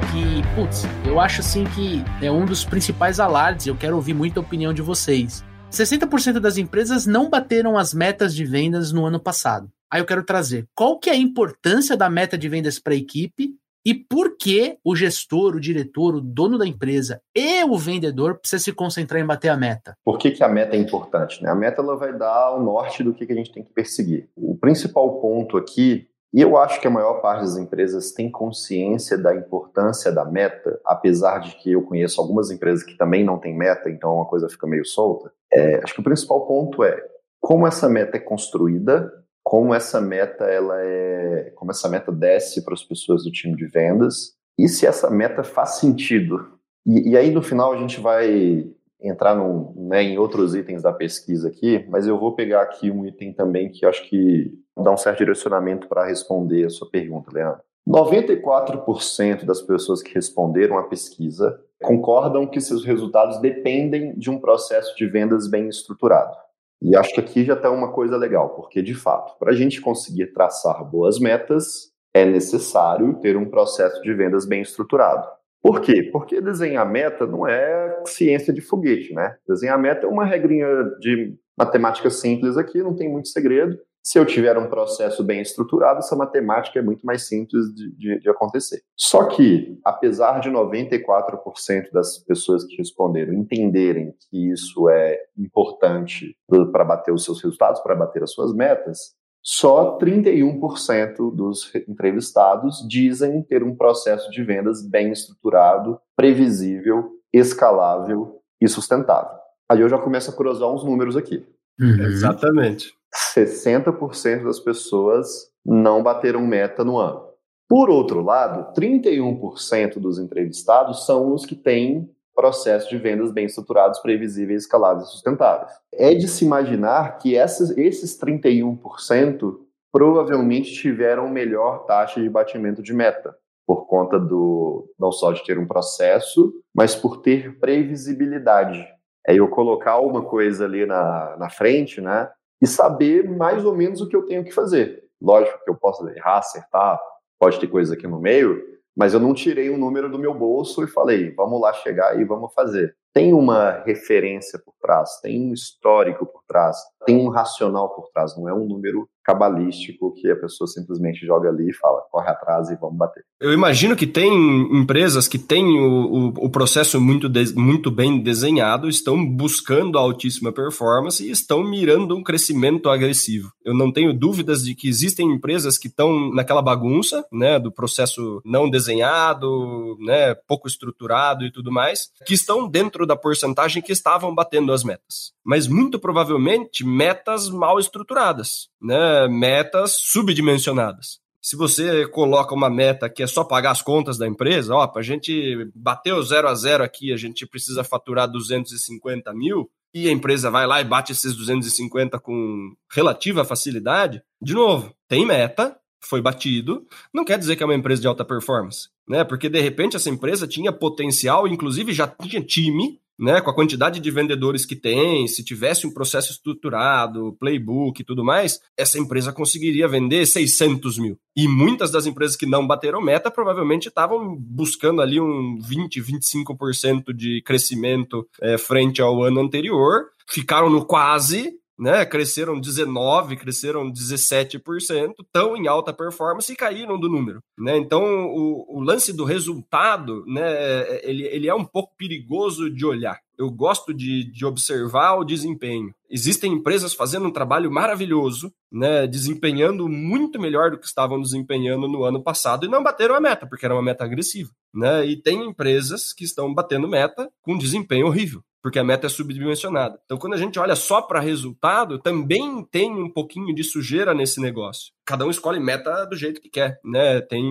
[0.54, 4.72] putz, eu acho assim que é um dos principais alardes, eu quero ouvir muita opinião
[4.72, 5.44] de vocês.
[5.70, 9.70] 60% das empresas não bateram as metas de vendas no ano passado.
[9.90, 12.96] Aí eu quero trazer qual que é a importância da meta de vendas para a
[12.96, 18.38] equipe e por que o gestor, o diretor, o dono da empresa e o vendedor
[18.38, 19.96] precisa se concentrar em bater a meta?
[20.04, 21.42] Por que, que a meta é importante?
[21.42, 21.48] Né?
[21.48, 24.28] A meta ela vai dar o norte do que, que a gente tem que perseguir.
[24.36, 29.18] O principal ponto aqui e eu acho que a maior parte das empresas tem consciência
[29.18, 33.56] da importância da meta, apesar de que eu conheço algumas empresas que também não têm
[33.56, 35.32] meta, então uma coisa fica meio solta.
[35.52, 36.96] É, acho que o principal ponto é
[37.40, 39.12] como essa meta é construída,
[39.42, 43.66] como essa meta ela é, como essa meta desce para as pessoas do time de
[43.66, 46.46] vendas e se essa meta faz sentido.
[46.86, 48.70] E, e aí no final a gente vai
[49.02, 49.34] entrar
[49.76, 53.70] né, em outros itens da pesquisa aqui, mas eu vou pegar aqui um item também
[53.70, 57.62] que acho que dá um certo direcionamento para responder a sua pergunta, Leandro.
[57.88, 64.94] 94% das pessoas que responderam à pesquisa concordam que seus resultados dependem de um processo
[64.96, 66.36] de vendas bem estruturado.
[66.82, 69.80] E acho que aqui já está uma coisa legal, porque de fato, para a gente
[69.80, 75.26] conseguir traçar boas metas, é necessário ter um processo de vendas bem estruturado.
[75.62, 76.08] Por quê?
[76.10, 79.36] Porque desenhar meta não é ciência de foguete, né?
[79.46, 80.66] Desenhar meta é uma regrinha
[81.00, 83.78] de matemática simples aqui, não tem muito segredo.
[84.02, 88.18] Se eu tiver um processo bem estruturado, essa matemática é muito mais simples de, de,
[88.20, 88.80] de acontecer.
[88.96, 96.34] Só que, apesar de 94% das pessoas que responderam entenderem que isso é importante
[96.72, 103.42] para bater os seus resultados, para bater as suas metas, só 31% dos entrevistados dizem
[103.42, 109.38] ter um processo de vendas bem estruturado, previsível, escalável e sustentável.
[109.70, 111.46] Aí eu já começo a cruzar uns números aqui.
[111.80, 112.02] Uhum.
[112.02, 112.92] Exatamente.
[113.34, 117.30] 60% das pessoas não bateram meta no ano.
[117.68, 124.00] Por outro lado, 31% dos entrevistados são os que têm processos de vendas bem estruturados,
[124.00, 125.72] previsíveis, escaláveis e sustentáveis.
[125.92, 129.58] É de se imaginar que esses, esses 31%
[129.92, 133.34] provavelmente tiveram melhor taxa de batimento de meta,
[133.66, 138.86] por conta do não só de ter um processo, mas por ter previsibilidade.
[139.26, 142.30] É eu colocar uma coisa ali na, na frente, né?
[142.62, 145.04] E saber mais ou menos o que eu tenho que fazer.
[145.20, 147.00] Lógico que eu posso errar, acertar,
[147.38, 148.62] pode ter coisa aqui no meio,
[149.00, 152.22] mas eu não tirei um número do meu bolso e falei, vamos lá chegar e
[152.22, 152.94] vamos fazer.
[153.12, 158.36] Tem uma referência por trás, tem um histórico por trás, tem um racional por trás,
[158.36, 162.68] não é um número cabalístico que a pessoa simplesmente joga ali e fala, corre atrás
[162.70, 163.22] e vamos bater.
[163.40, 164.32] Eu imagino que tem
[164.76, 170.00] empresas que têm o, o, o processo muito, de, muito bem desenhado, estão buscando a
[170.00, 173.52] altíssima performance e estão mirando um crescimento agressivo.
[173.64, 178.40] Eu não tenho dúvidas de que existem empresas que estão naquela bagunça, né, do processo
[178.44, 184.34] não desenhado, né, pouco estruturado e tudo mais, que estão dentro da porcentagem que estavam
[184.34, 185.32] batendo as metas.
[185.44, 191.20] Mas muito provavelmente metas mal estruturadas, né, metas subdimensionadas.
[191.42, 195.00] Se você coloca uma meta que é só pagar as contas da empresa, ó, para
[195.00, 200.08] a gente bater o zero a zero aqui, a gente precisa faturar 250 mil, e
[200.08, 205.76] a empresa vai lá e bate esses 250 com relativa facilidade, de novo, tem meta,
[206.00, 209.24] foi batido, não quer dizer que é uma empresa de alta performance, né?
[209.24, 214.00] Porque de repente essa empresa tinha potencial, inclusive já tinha time né, com a quantidade
[214.00, 219.30] de vendedores que tem, se tivesse um processo estruturado, playbook e tudo mais, essa empresa
[219.30, 221.18] conseguiria vender 600 mil.
[221.36, 227.12] E muitas das empresas que não bateram meta provavelmente estavam buscando ali um 20, 25%
[227.12, 232.04] de crescimento é, frente ao ano anterior, ficaram no quase, né?
[232.04, 237.78] Cresceram 19, cresceram 17%, tão em alta performance e caíram do número, né?
[237.78, 243.18] Então, o, o lance do resultado, né, ele, ele é um pouco perigoso de olhar.
[243.38, 245.94] Eu gosto de, de observar o desempenho.
[246.10, 252.04] Existem empresas fazendo um trabalho maravilhoso, né, desempenhando muito melhor do que estavam desempenhando no
[252.04, 254.50] ano passado e não bateram a meta, porque era uma meta agressiva.
[254.74, 255.06] Né?
[255.06, 259.98] E tem empresas que estão batendo meta com desempenho horrível porque a meta é subdimensionada.
[260.04, 264.40] Então, quando a gente olha só para resultado, também tem um pouquinho de sujeira nesse
[264.40, 264.92] negócio.
[265.04, 267.20] Cada um escolhe meta do jeito que quer, né?
[267.20, 267.42] Tem,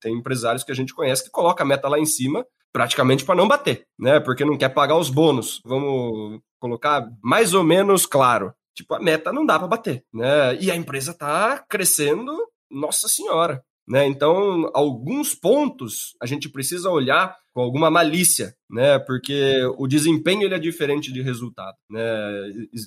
[0.00, 3.34] tem empresários que a gente conhece que coloca a meta lá em cima praticamente para
[3.34, 4.20] não bater, né?
[4.20, 5.60] Porque não quer pagar os bônus.
[5.64, 8.52] Vamos colocar mais ou menos claro.
[8.74, 10.54] Tipo, a meta não dá para bater, né?
[10.60, 12.36] E a empresa está crescendo,
[12.70, 13.64] nossa senhora.
[13.88, 14.06] Né?
[14.06, 19.00] Então, alguns pontos a gente precisa olhar com alguma malícia, né?
[19.00, 22.00] Porque o desempenho ele é diferente de resultado, né?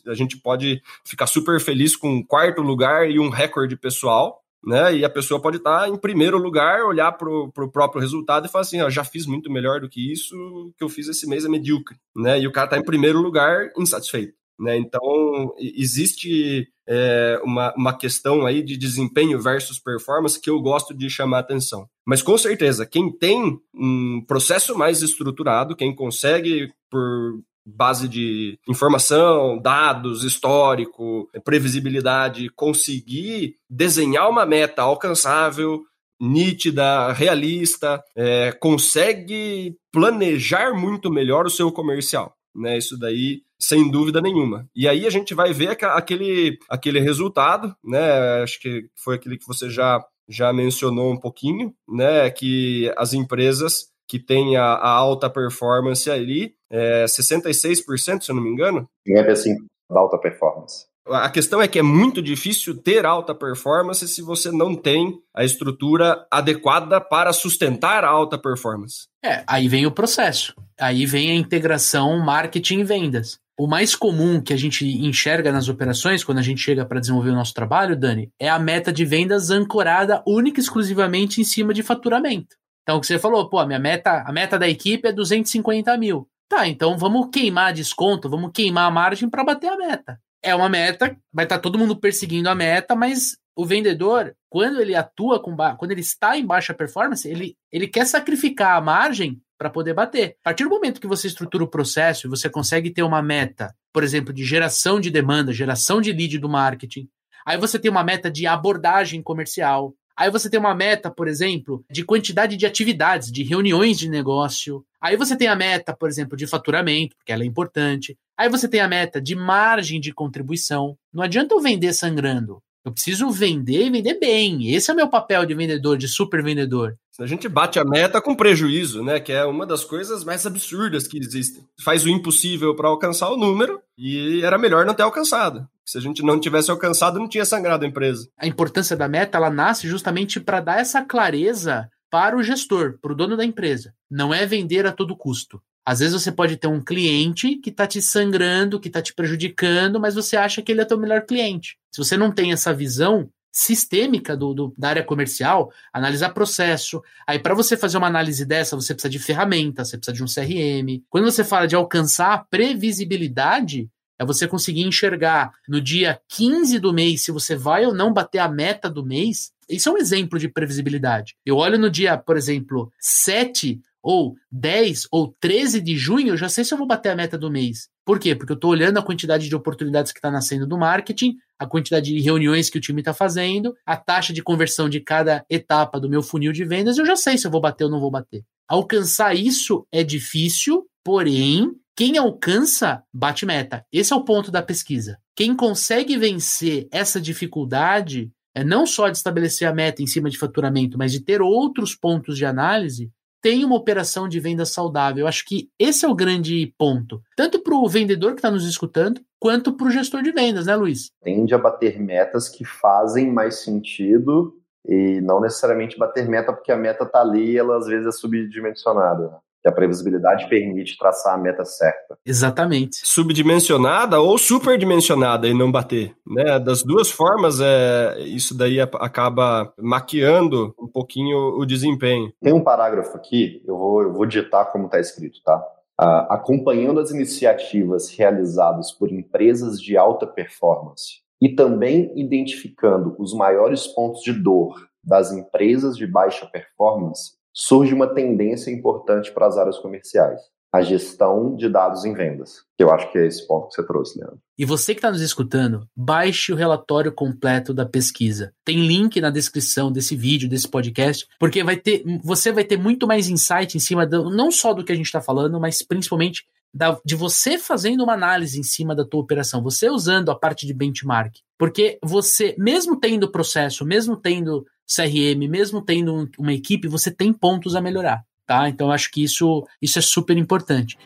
[0.08, 4.96] A gente pode ficar super feliz com um quarto lugar e um recorde pessoal, né?
[4.96, 8.62] E a pessoa pode estar em primeiro lugar, olhar para o próprio resultado e falar
[8.62, 11.44] assim: ó, já fiz muito melhor do que isso, o que eu fiz esse mês
[11.44, 12.40] é medíocre, né?
[12.40, 14.41] E o cara está em primeiro lugar insatisfeito.
[14.62, 14.78] Né?
[14.78, 21.10] Então, existe é, uma, uma questão aí de desempenho versus performance que eu gosto de
[21.10, 21.88] chamar atenção.
[22.06, 29.58] Mas com certeza, quem tem um processo mais estruturado, quem consegue, por base de informação,
[29.58, 35.82] dados, histórico, previsibilidade, conseguir desenhar uma meta alcançável,
[36.20, 42.36] nítida, realista, é, consegue planejar muito melhor o seu comercial.
[42.56, 42.78] Né?
[42.78, 44.68] Isso daí sem dúvida nenhuma.
[44.76, 48.42] E aí a gente vai ver aquele, aquele resultado, né?
[48.42, 52.30] Acho que foi aquele que você já, já mencionou um pouquinho, né?
[52.32, 58.44] Que as empresas que têm a, a alta performance ali, é 66%, se eu não
[58.44, 58.90] me engano.
[59.08, 59.56] 55%
[59.90, 60.86] da alta performance.
[61.08, 65.44] A questão é que é muito difícil ter alta performance se você não tem a
[65.44, 69.08] estrutura adequada para sustentar a alta performance.
[69.24, 70.54] É, aí vem o processo.
[70.80, 73.40] Aí vem a integração marketing e vendas.
[73.60, 77.32] O mais comum que a gente enxerga nas operações, quando a gente chega para desenvolver
[77.32, 81.74] o nosso trabalho, Dani, é a meta de vendas ancorada única e exclusivamente em cima
[81.74, 82.56] de faturamento.
[82.84, 85.96] Então, o que você falou, pô, a minha meta, a meta da equipe é 250
[85.98, 86.28] mil.
[86.50, 90.20] Tá, então vamos queimar desconto, vamos queimar a margem para bater a meta.
[90.44, 94.82] É uma meta, vai estar tá todo mundo perseguindo a meta, mas o vendedor, quando
[94.82, 99.42] ele atua com quando ele está em baixa performance, ele, ele quer sacrificar a margem
[99.58, 100.38] para poder bater.
[100.42, 103.76] A partir do momento que você estrutura o processo e você consegue ter uma meta,
[103.94, 107.08] por exemplo, de geração de demanda, geração de lead do marketing,
[107.46, 111.84] aí você tem uma meta de abordagem comercial, Aí você tem uma meta, por exemplo,
[111.90, 114.86] de quantidade de atividades, de reuniões de negócio.
[115.02, 118.16] Aí você tem a meta, por exemplo, de faturamento, porque ela é importante.
[118.38, 120.96] Aí você tem a meta de margem de contribuição.
[121.12, 122.62] Não adianta eu vender sangrando.
[122.86, 124.72] Eu preciso vender e vender bem.
[124.72, 126.96] Esse é o meu papel de vendedor, de super vendedor.
[127.20, 129.20] A gente bate a meta com prejuízo, né?
[129.20, 131.64] Que é uma das coisas mais absurdas que existem.
[131.84, 135.68] Faz o impossível para alcançar o número e era melhor não ter alcançado.
[135.86, 138.30] Se a gente não tivesse alcançado, não tinha sangrado a empresa.
[138.38, 143.12] A importância da meta, ela nasce justamente para dar essa clareza para o gestor, para
[143.12, 143.94] o dono da empresa.
[144.10, 145.62] Não é vender a todo custo.
[145.86, 150.00] Às vezes você pode ter um cliente que está te sangrando, que está te prejudicando,
[150.00, 151.78] mas você acha que ele é teu melhor cliente.
[151.92, 157.02] Se você não tem essa visão sistêmica do, do da área comercial, analisar processo.
[157.28, 160.28] Aí, para você fazer uma análise dessa, você precisa de ferramentas, você precisa de um
[160.28, 161.04] CRM.
[161.10, 166.94] Quando você fala de alcançar a previsibilidade, é você conseguir enxergar no dia 15 do
[166.94, 169.52] mês se você vai ou não bater a meta do mês.
[169.68, 171.36] Isso é um exemplo de previsibilidade.
[171.44, 176.50] Eu olho no dia, por exemplo, 7 ou 10 ou 13 de junho, eu já
[176.50, 177.90] sei se eu vou bater a meta do mês.
[178.06, 178.36] Por quê?
[178.36, 182.14] Porque eu estou olhando a quantidade de oportunidades que está nascendo do marketing, a quantidade
[182.14, 186.10] de reuniões que o time está fazendo, a taxa de conversão de cada etapa do
[186.10, 188.44] meu funil de vendas, eu já sei se eu vou bater ou não vou bater.
[188.68, 193.86] Alcançar isso é difícil, porém, quem alcança, bate meta.
[193.92, 195.18] Esse é o ponto da pesquisa.
[195.36, 200.38] Quem consegue vencer essa dificuldade é não só de estabelecer a meta em cima de
[200.38, 205.22] faturamento, mas de ter outros pontos de análise, tem uma operação de venda saudável.
[205.22, 207.22] Eu acho que esse é o grande ponto.
[207.36, 210.76] Tanto para o vendedor que está nos escutando, quanto para o gestor de vendas, né,
[210.76, 211.10] Luiz?
[211.24, 214.56] Tende a bater metas que fazem mais sentido
[214.88, 218.12] e não necessariamente bater meta porque a meta está ali e ela às vezes é
[218.12, 219.38] subdimensionada.
[219.62, 222.18] Que a previsibilidade permite traçar a meta certa.
[222.26, 222.98] Exatamente.
[223.04, 226.16] Subdimensionada ou superdimensionada e não bater.
[226.26, 226.60] Né?
[226.60, 232.32] Das duas formas, é, isso daí acaba maquiando um pouquinho o desempenho.
[232.42, 235.58] Tem um parágrafo aqui, eu vou, eu vou digitar como está escrito, tá?
[236.02, 243.88] Uh, acompanhando as iniciativas realizadas por empresas de alta performance e também identificando os maiores
[243.88, 249.78] pontos de dor das empresas de baixa performance, surge uma tendência importante para as áreas
[249.78, 250.40] comerciais.
[250.74, 252.64] A gestão de dados em vendas.
[252.78, 254.40] Que eu acho que é esse ponto que você trouxe, Leandro.
[254.58, 258.54] E você que está nos escutando, baixe o relatório completo da pesquisa.
[258.64, 263.06] Tem link na descrição desse vídeo, desse podcast, porque vai ter, você vai ter muito
[263.06, 266.46] mais insight em cima do, não só do que a gente está falando, mas principalmente
[266.74, 270.66] da, de você fazendo uma análise em cima da tua operação, você usando a parte
[270.66, 271.36] de benchmark.
[271.58, 277.76] Porque você, mesmo tendo processo, mesmo tendo CRM, mesmo tendo uma equipe, você tem pontos
[277.78, 278.68] a melhorar, tá?
[278.68, 280.98] Então acho que isso, isso é super importante.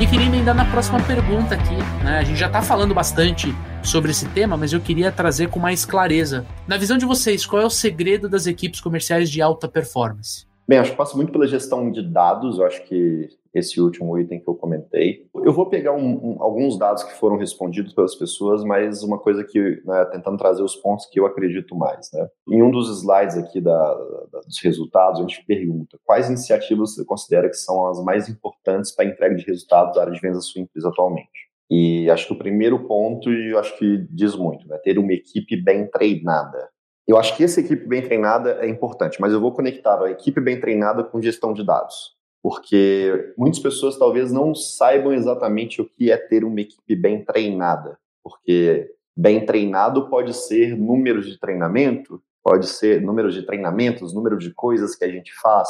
[0.00, 1.76] E queria emendar na próxima pergunta aqui.
[2.04, 2.18] Né?
[2.18, 3.48] A gente já está falando bastante
[3.82, 6.46] sobre esse tema, mas eu queria trazer com mais clareza.
[6.66, 10.46] Na visão de vocês, qual é o segredo das equipes comerciais de alta performance?
[10.68, 14.40] Bem, acho que passa muito pela gestão de dados, eu acho que esse último item
[14.40, 15.26] que eu comentei.
[15.34, 19.42] Eu vou pegar um, um, alguns dados que foram respondidos pelas pessoas, mas uma coisa
[19.42, 22.10] que, né, tentando trazer os pontos que eu acredito mais.
[22.12, 22.28] Né?
[22.50, 23.94] Em um dos slides aqui da,
[24.30, 28.94] da, dos resultados, a gente pergunta quais iniciativas você considera que são as mais importantes
[28.94, 31.46] para a entrega de resultados da área de vendas da sua empresa atualmente.
[31.70, 35.12] E acho que o primeiro ponto, e eu acho que diz muito, né, ter uma
[35.12, 36.68] equipe bem treinada.
[37.08, 40.40] Eu acho que essa equipe bem treinada é importante, mas eu vou conectar a equipe
[40.40, 42.15] bem treinada com gestão de dados.
[42.46, 47.98] Porque muitas pessoas talvez não saibam exatamente o que é ter uma equipe bem treinada.
[48.22, 54.54] Porque bem treinado pode ser números de treinamento, pode ser números de treinamentos, número de
[54.54, 55.68] coisas que a gente faz.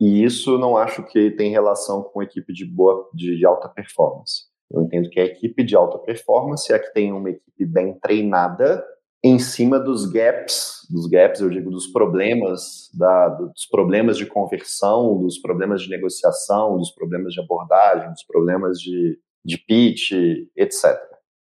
[0.00, 4.46] E isso não acho que tem relação com equipe de boa, de, de alta performance.
[4.68, 7.96] Eu entendo que a equipe de alta performance é a que tem uma equipe bem
[8.00, 8.84] treinada
[9.22, 15.18] em cima dos gaps, dos gaps, eu digo, dos problemas, da, dos problemas de conversão,
[15.18, 20.12] dos problemas de negociação, dos problemas de abordagem, dos problemas de, de pitch,
[20.56, 20.98] etc.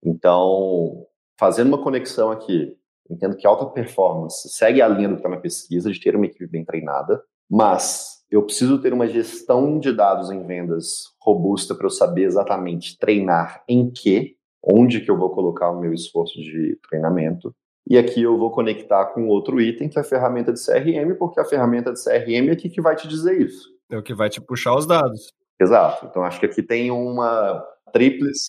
[0.04, 1.06] Então,
[1.38, 2.76] fazendo uma conexão aqui,
[3.10, 6.26] entendo que alta performance segue a linha do que está na pesquisa, de ter uma
[6.26, 11.86] equipe bem treinada, mas eu preciso ter uma gestão de dados em vendas robusta para
[11.86, 16.78] eu saber exatamente treinar em que, onde que eu vou colocar o meu esforço de
[16.88, 17.54] treinamento,
[17.88, 21.40] E aqui eu vou conectar com outro item, que é a ferramenta de CRM, porque
[21.40, 23.66] a ferramenta de CRM é aqui que vai te dizer isso.
[23.90, 25.32] É o que vai te puxar os dados.
[25.58, 26.06] Exato.
[26.06, 28.48] Então, acho que aqui tem uma tríplice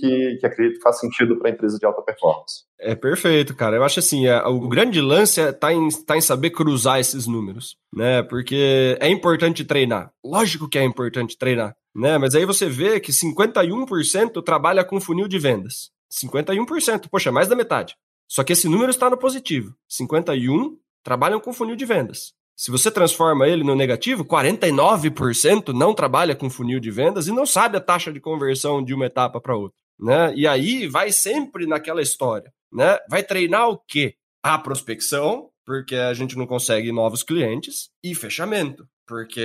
[0.00, 2.64] que, que acredito que faz sentido para a empresa de alta performance.
[2.78, 3.74] É perfeito, cara.
[3.74, 7.00] Eu acho assim, é, o grande lance está é, tá em, tá em saber cruzar
[7.00, 8.22] esses números, né?
[8.22, 10.12] Porque é importante treinar.
[10.24, 12.18] Lógico que é importante treinar, né?
[12.18, 15.90] Mas aí você vê que 51% trabalha com funil de vendas.
[16.12, 17.96] 51%, poxa, mais da metade.
[18.28, 19.74] Só que esse número está no positivo.
[19.88, 22.34] 51 trabalham com funil de vendas.
[22.56, 27.44] Se você transforma ele no negativo, 49% não trabalha com funil de vendas e não
[27.44, 29.76] sabe a taxa de conversão de uma etapa para outra.
[30.00, 30.34] Né?
[30.34, 32.50] E aí vai sempre naquela história.
[32.72, 32.98] Né?
[33.10, 34.14] Vai treinar o quê?
[34.42, 39.42] A prospecção, porque a gente não consegue novos clientes, e fechamento, porque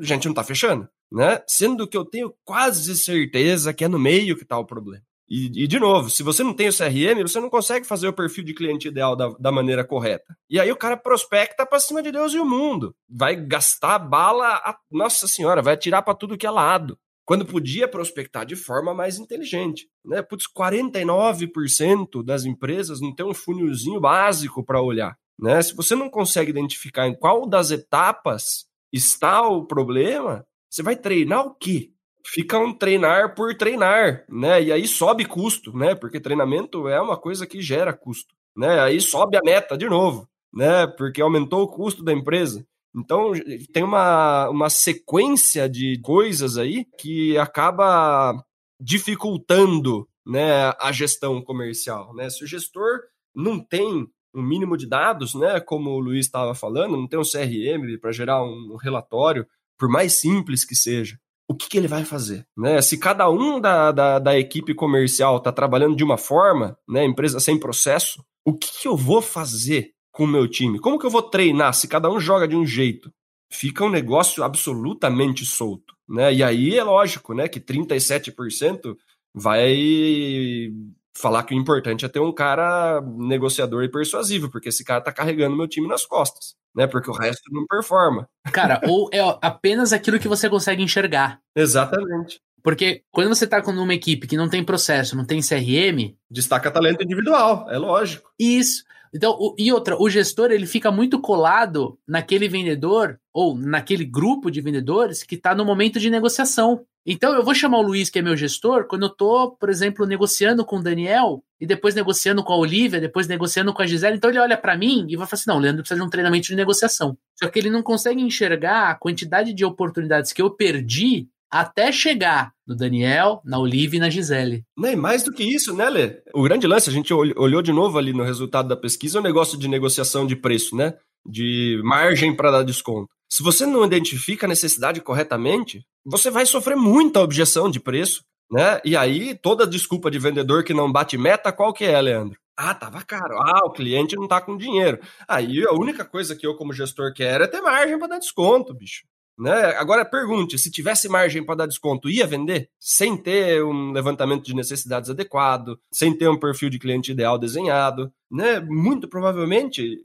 [0.00, 0.88] a gente não está fechando.
[1.12, 1.42] Né?
[1.46, 5.04] Sendo que eu tenho quase certeza que é no meio que está o problema.
[5.30, 8.12] E, e, de novo, se você não tem o CRM, você não consegue fazer o
[8.12, 10.36] perfil de cliente ideal da, da maneira correta.
[10.50, 12.96] E aí o cara prospecta para cima de Deus e o mundo.
[13.08, 16.98] Vai gastar bala, a, nossa senhora, vai atirar para tudo que é lado.
[17.24, 19.88] Quando podia prospectar de forma mais inteligente.
[20.04, 20.20] Né?
[20.20, 25.16] Putz, 49% das empresas não tem um funilzinho básico para olhar.
[25.38, 25.62] Né?
[25.62, 31.46] Se você não consegue identificar em qual das etapas está o problema, você vai treinar
[31.46, 31.92] o quê?
[32.24, 34.62] Fica um treinar por treinar, né?
[34.62, 35.94] E aí sobe custo, né?
[35.94, 38.80] Porque treinamento é uma coisa que gera custo, né?
[38.80, 40.86] Aí sobe a meta de novo, né?
[40.86, 42.66] Porque aumentou o custo da empresa.
[42.94, 43.32] Então
[43.72, 48.44] tem uma, uma sequência de coisas aí que acaba
[48.80, 52.14] dificultando né, a gestão comercial.
[52.14, 52.28] Né?
[52.30, 53.00] Se o gestor
[53.34, 57.22] não tem um mínimo de dados, né, como o Luiz estava falando, não tem um
[57.22, 59.46] CRM para gerar um relatório,
[59.78, 61.18] por mais simples que seja,
[61.50, 62.46] o que, que, ele vai fazer.
[62.56, 62.80] Né?
[62.80, 67.40] Se cada um da, da, da equipe comercial está trabalhando de uma forma, né, empresa
[67.40, 70.78] sem processo, o que, que eu vou fazer com o meu time?
[70.78, 73.10] Como que eu vou treinar se cada um joga de um jeito?
[73.50, 75.92] Fica um negócio absolutamente solto.
[76.08, 76.32] Né?
[76.34, 78.96] E aí é lógico né, que 37%
[79.34, 80.70] vai
[81.16, 85.12] falar que o importante é ter um cara negociador e persuasivo, porque esse cara tá
[85.12, 86.86] carregando meu time nas costas né?
[86.86, 88.28] Porque o resto não performa.
[88.52, 91.40] Cara, ou é apenas aquilo que você consegue enxergar.
[91.54, 92.40] Exatamente.
[92.62, 96.14] Porque quando você tá com uma equipe que não tem processo, não tem CRM.
[96.30, 98.30] Destaca talento individual, é lógico.
[98.38, 98.84] Isso.
[99.12, 104.50] Então, o, e outra, o gestor ele fica muito colado naquele vendedor ou naquele grupo
[104.50, 106.84] de vendedores que está no momento de negociação.
[107.06, 110.06] Então, eu vou chamar o Luiz, que é meu gestor, quando eu estou, por exemplo,
[110.06, 114.16] negociando com o Daniel e depois negociando com a Olivia, depois negociando com a Gisele.
[114.16, 116.48] Então, ele olha para mim e vai falar assim: não, Leandro precisa de um treinamento
[116.48, 117.16] de negociação.
[117.38, 122.52] Só que ele não consegue enxergar a quantidade de oportunidades que eu perdi até chegar
[122.64, 124.64] no Daniel, na Olivia e na Gisele.
[124.78, 126.22] Nem mais do que isso, né, Lê?
[126.32, 129.24] O grande lance, a gente olhou de novo ali no resultado da pesquisa, é o
[129.24, 130.94] negócio de negociação de preço, né?
[131.26, 133.08] De margem para dar desconto.
[133.28, 138.80] Se você não identifica a necessidade corretamente, você vai sofrer muita objeção de preço, né?
[138.84, 142.36] E aí, toda desculpa de vendedor que não bate meta, qual que é, Leandro?
[142.56, 143.38] Ah, tava caro.
[143.38, 144.98] Ah, o cliente não tá com dinheiro.
[145.26, 148.74] Aí a única coisa que eu, como gestor, quero é ter margem para dar desconto,
[148.74, 149.06] bicho.
[149.38, 149.74] Né?
[149.78, 152.68] Agora pergunte, se tivesse margem para dar desconto, ia vender?
[152.78, 158.12] Sem ter um levantamento de necessidades adequado, sem ter um perfil de cliente ideal desenhado,
[158.30, 158.60] né?
[158.60, 159.96] Muito provavelmente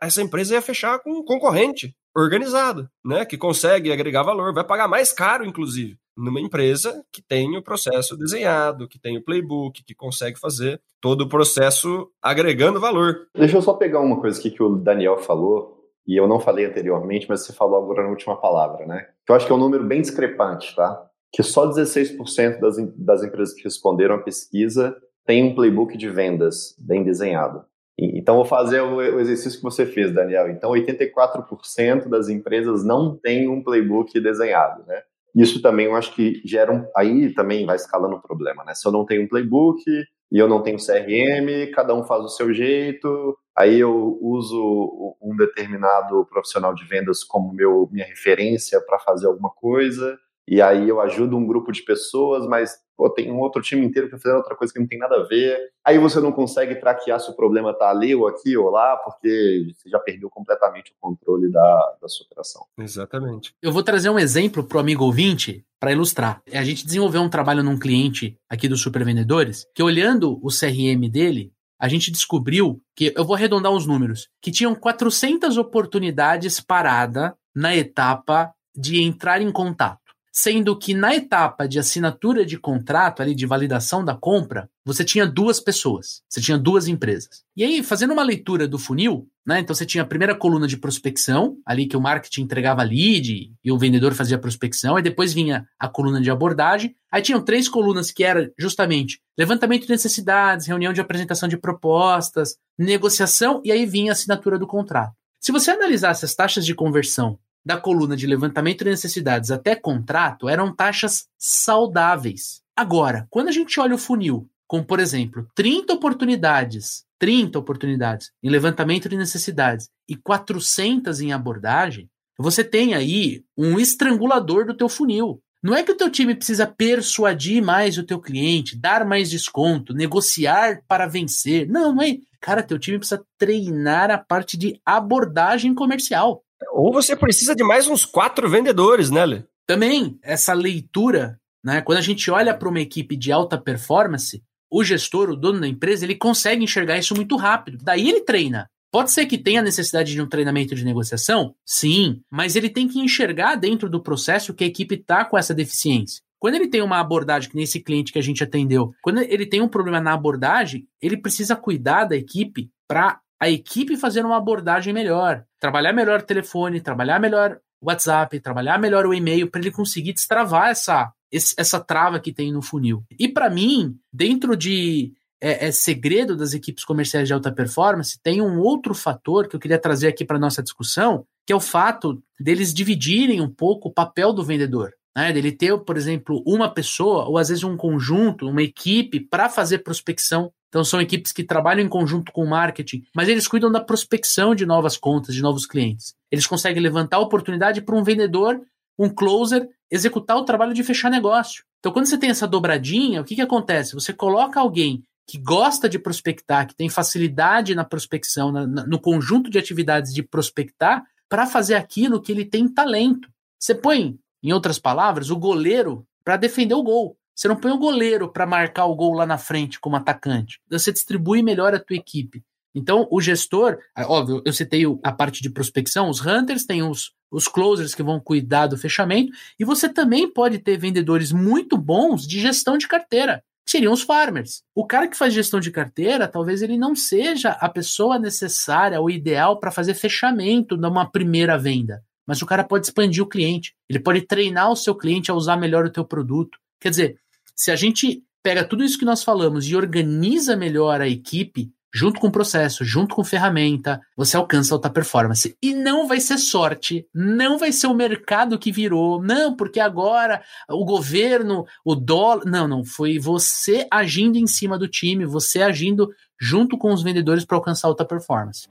[0.00, 3.24] essa empresa ia fechar com um concorrente organizado, né?
[3.24, 8.16] Que consegue agregar valor, vai pagar mais caro, inclusive, numa empresa que tem o processo
[8.16, 13.26] desenhado, que tem o playbook, que consegue fazer todo o processo agregando valor.
[13.34, 15.74] Deixa eu só pegar uma coisa aqui que o Daniel falou,
[16.06, 19.08] e eu não falei anteriormente, mas você falou agora na última palavra, né?
[19.28, 21.10] Eu acho que é um número bem discrepante, tá?
[21.32, 26.76] Que só 16% das, das empresas que responderam à pesquisa têm um playbook de vendas
[26.78, 27.64] bem desenhado.
[27.98, 30.50] Então, vou fazer o exercício que você fez, Daniel.
[30.50, 35.02] Então, 84% das empresas não têm um playbook desenhado, né?
[35.34, 36.86] Isso também eu acho que gera um.
[36.96, 38.74] Aí também vai escalando o problema, né?
[38.74, 42.28] Se eu não tenho um playbook e eu não tenho CRM, cada um faz o
[42.28, 48.98] seu jeito, aí eu uso um determinado profissional de vendas como meu, minha referência para
[48.98, 53.38] fazer alguma coisa, e aí eu ajudo um grupo de pessoas, mas pô, tem um
[53.38, 55.58] outro time inteiro que fazendo outra coisa que não tem nada a ver.
[55.84, 59.72] Aí você não consegue traquear se o problema está ali ou aqui ou lá, porque
[59.76, 62.64] você já perdeu completamente o controle da, da sua operação.
[62.78, 63.54] Exatamente.
[63.62, 66.42] Eu vou trazer um exemplo para o amigo ouvinte para ilustrar.
[66.52, 71.52] A gente desenvolveu um trabalho num cliente aqui dos Supervendedores, que olhando o CRM dele,
[71.78, 77.76] a gente descobriu que, eu vou arredondar os números, que tinham 400 oportunidades parada na
[77.76, 80.03] etapa de entrar em contato.
[80.36, 85.24] Sendo que na etapa de assinatura de contrato, ali de validação da compra, você tinha
[85.24, 87.44] duas pessoas, você tinha duas empresas.
[87.56, 89.60] E aí, fazendo uma leitura do funil, né?
[89.60, 93.70] Então você tinha a primeira coluna de prospecção, ali que o marketing entregava lead e
[93.70, 96.96] o vendedor fazia prospecção, e depois vinha a coluna de abordagem.
[97.12, 102.56] Aí tinham três colunas que era justamente levantamento de necessidades, reunião de apresentação de propostas,
[102.76, 105.12] negociação, e aí vinha a assinatura do contrato.
[105.38, 110.48] Se você analisasse as taxas de conversão da coluna de levantamento de necessidades até contrato
[110.48, 112.62] eram taxas saudáveis.
[112.76, 118.50] Agora, quando a gente olha o funil, com, por exemplo, 30 oportunidades, 30 oportunidades em
[118.50, 125.40] levantamento de necessidades e 400 em abordagem, você tem aí um estrangulador do teu funil.
[125.62, 129.94] Não é que o teu time precisa persuadir mais o teu cliente, dar mais desconto,
[129.94, 131.66] negociar para vencer.
[131.66, 132.18] Não, não é.
[132.38, 136.42] Cara, teu time precisa treinar a parte de abordagem comercial.
[136.72, 139.42] Ou você precisa de mais uns quatro vendedores, né, Lê?
[139.66, 141.80] Também, essa leitura, né?
[141.80, 145.68] Quando a gente olha para uma equipe de alta performance, o gestor, o dono da
[145.68, 147.78] empresa, ele consegue enxergar isso muito rápido.
[147.82, 148.68] Daí ele treina.
[148.92, 151.54] Pode ser que tenha necessidade de um treinamento de negociação?
[151.66, 155.54] Sim, mas ele tem que enxergar dentro do processo que a equipe está com essa
[155.54, 156.22] deficiência.
[156.38, 159.62] Quando ele tem uma abordagem, que nesse cliente que a gente atendeu, quando ele tem
[159.62, 164.92] um problema na abordagem, ele precisa cuidar da equipe para a equipe fazer uma abordagem
[164.92, 169.70] melhor, trabalhar melhor o telefone, trabalhar melhor o WhatsApp, trabalhar melhor o e-mail para ele
[169.70, 173.02] conseguir destravar essa essa trava que tem no funil.
[173.18, 178.40] E para mim, dentro de é, é, segredo das equipes comerciais de alta performance, tem
[178.42, 182.22] um outro fator que eu queria trazer aqui para nossa discussão, que é o fato
[182.38, 184.92] deles dividirem um pouco o papel do vendedor.
[185.16, 189.48] Né, dele ter, por exemplo, uma pessoa, ou às vezes um conjunto, uma equipe, para
[189.48, 193.70] fazer prospecção então são equipes que trabalham em conjunto com o marketing, mas eles cuidam
[193.70, 196.16] da prospecção de novas contas, de novos clientes.
[196.32, 198.60] Eles conseguem levantar a oportunidade para um vendedor,
[198.98, 201.62] um closer, executar o trabalho de fechar negócio.
[201.78, 203.94] Então quando você tem essa dobradinha, o que, que acontece?
[203.94, 208.98] Você coloca alguém que gosta de prospectar, que tem facilidade na prospecção, na, na, no
[208.98, 213.28] conjunto de atividades de prospectar, para fazer aquilo que ele tem talento.
[213.60, 217.16] Você põe, em outras palavras, o goleiro para defender o gol.
[217.34, 220.60] Você não põe o goleiro para marcar o gol lá na frente como atacante.
[220.70, 222.44] Você distribui melhor a tua equipe.
[222.74, 227.46] Então, o gestor, óbvio, eu citei a parte de prospecção, os hunters têm os, os
[227.46, 232.40] closers que vão cuidar do fechamento, e você também pode ter vendedores muito bons de
[232.40, 234.64] gestão de carteira, que seriam os farmers.
[234.74, 239.08] O cara que faz gestão de carteira, talvez ele não seja a pessoa necessária ou
[239.08, 244.00] ideal para fazer fechamento numa primeira venda, mas o cara pode expandir o cliente, ele
[244.00, 246.58] pode treinar o seu cliente a usar melhor o teu produto.
[246.80, 247.20] Quer dizer,
[247.54, 252.18] se a gente pega tudo isso que nós falamos e organiza melhor a equipe, junto
[252.18, 255.56] com o processo, junto com ferramenta, você alcança alta performance.
[255.62, 260.42] E não vai ser sorte, não vai ser o mercado que virou, não, porque agora
[260.68, 262.44] o governo, o dólar.
[262.44, 267.44] Não, não, foi você agindo em cima do time, você agindo junto com os vendedores
[267.44, 268.68] para alcançar alta performance.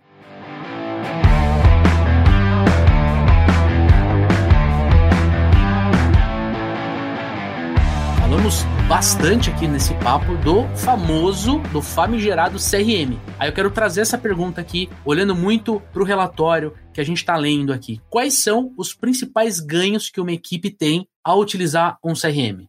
[8.20, 13.18] Falamos bastante aqui nesse papo do famoso, do famigerado CRM.
[13.40, 17.18] Aí eu quero trazer essa pergunta aqui, olhando muito para o relatório que a gente
[17.18, 18.02] está lendo aqui.
[18.10, 22.68] Quais são os principais ganhos que uma equipe tem ao utilizar um CRM?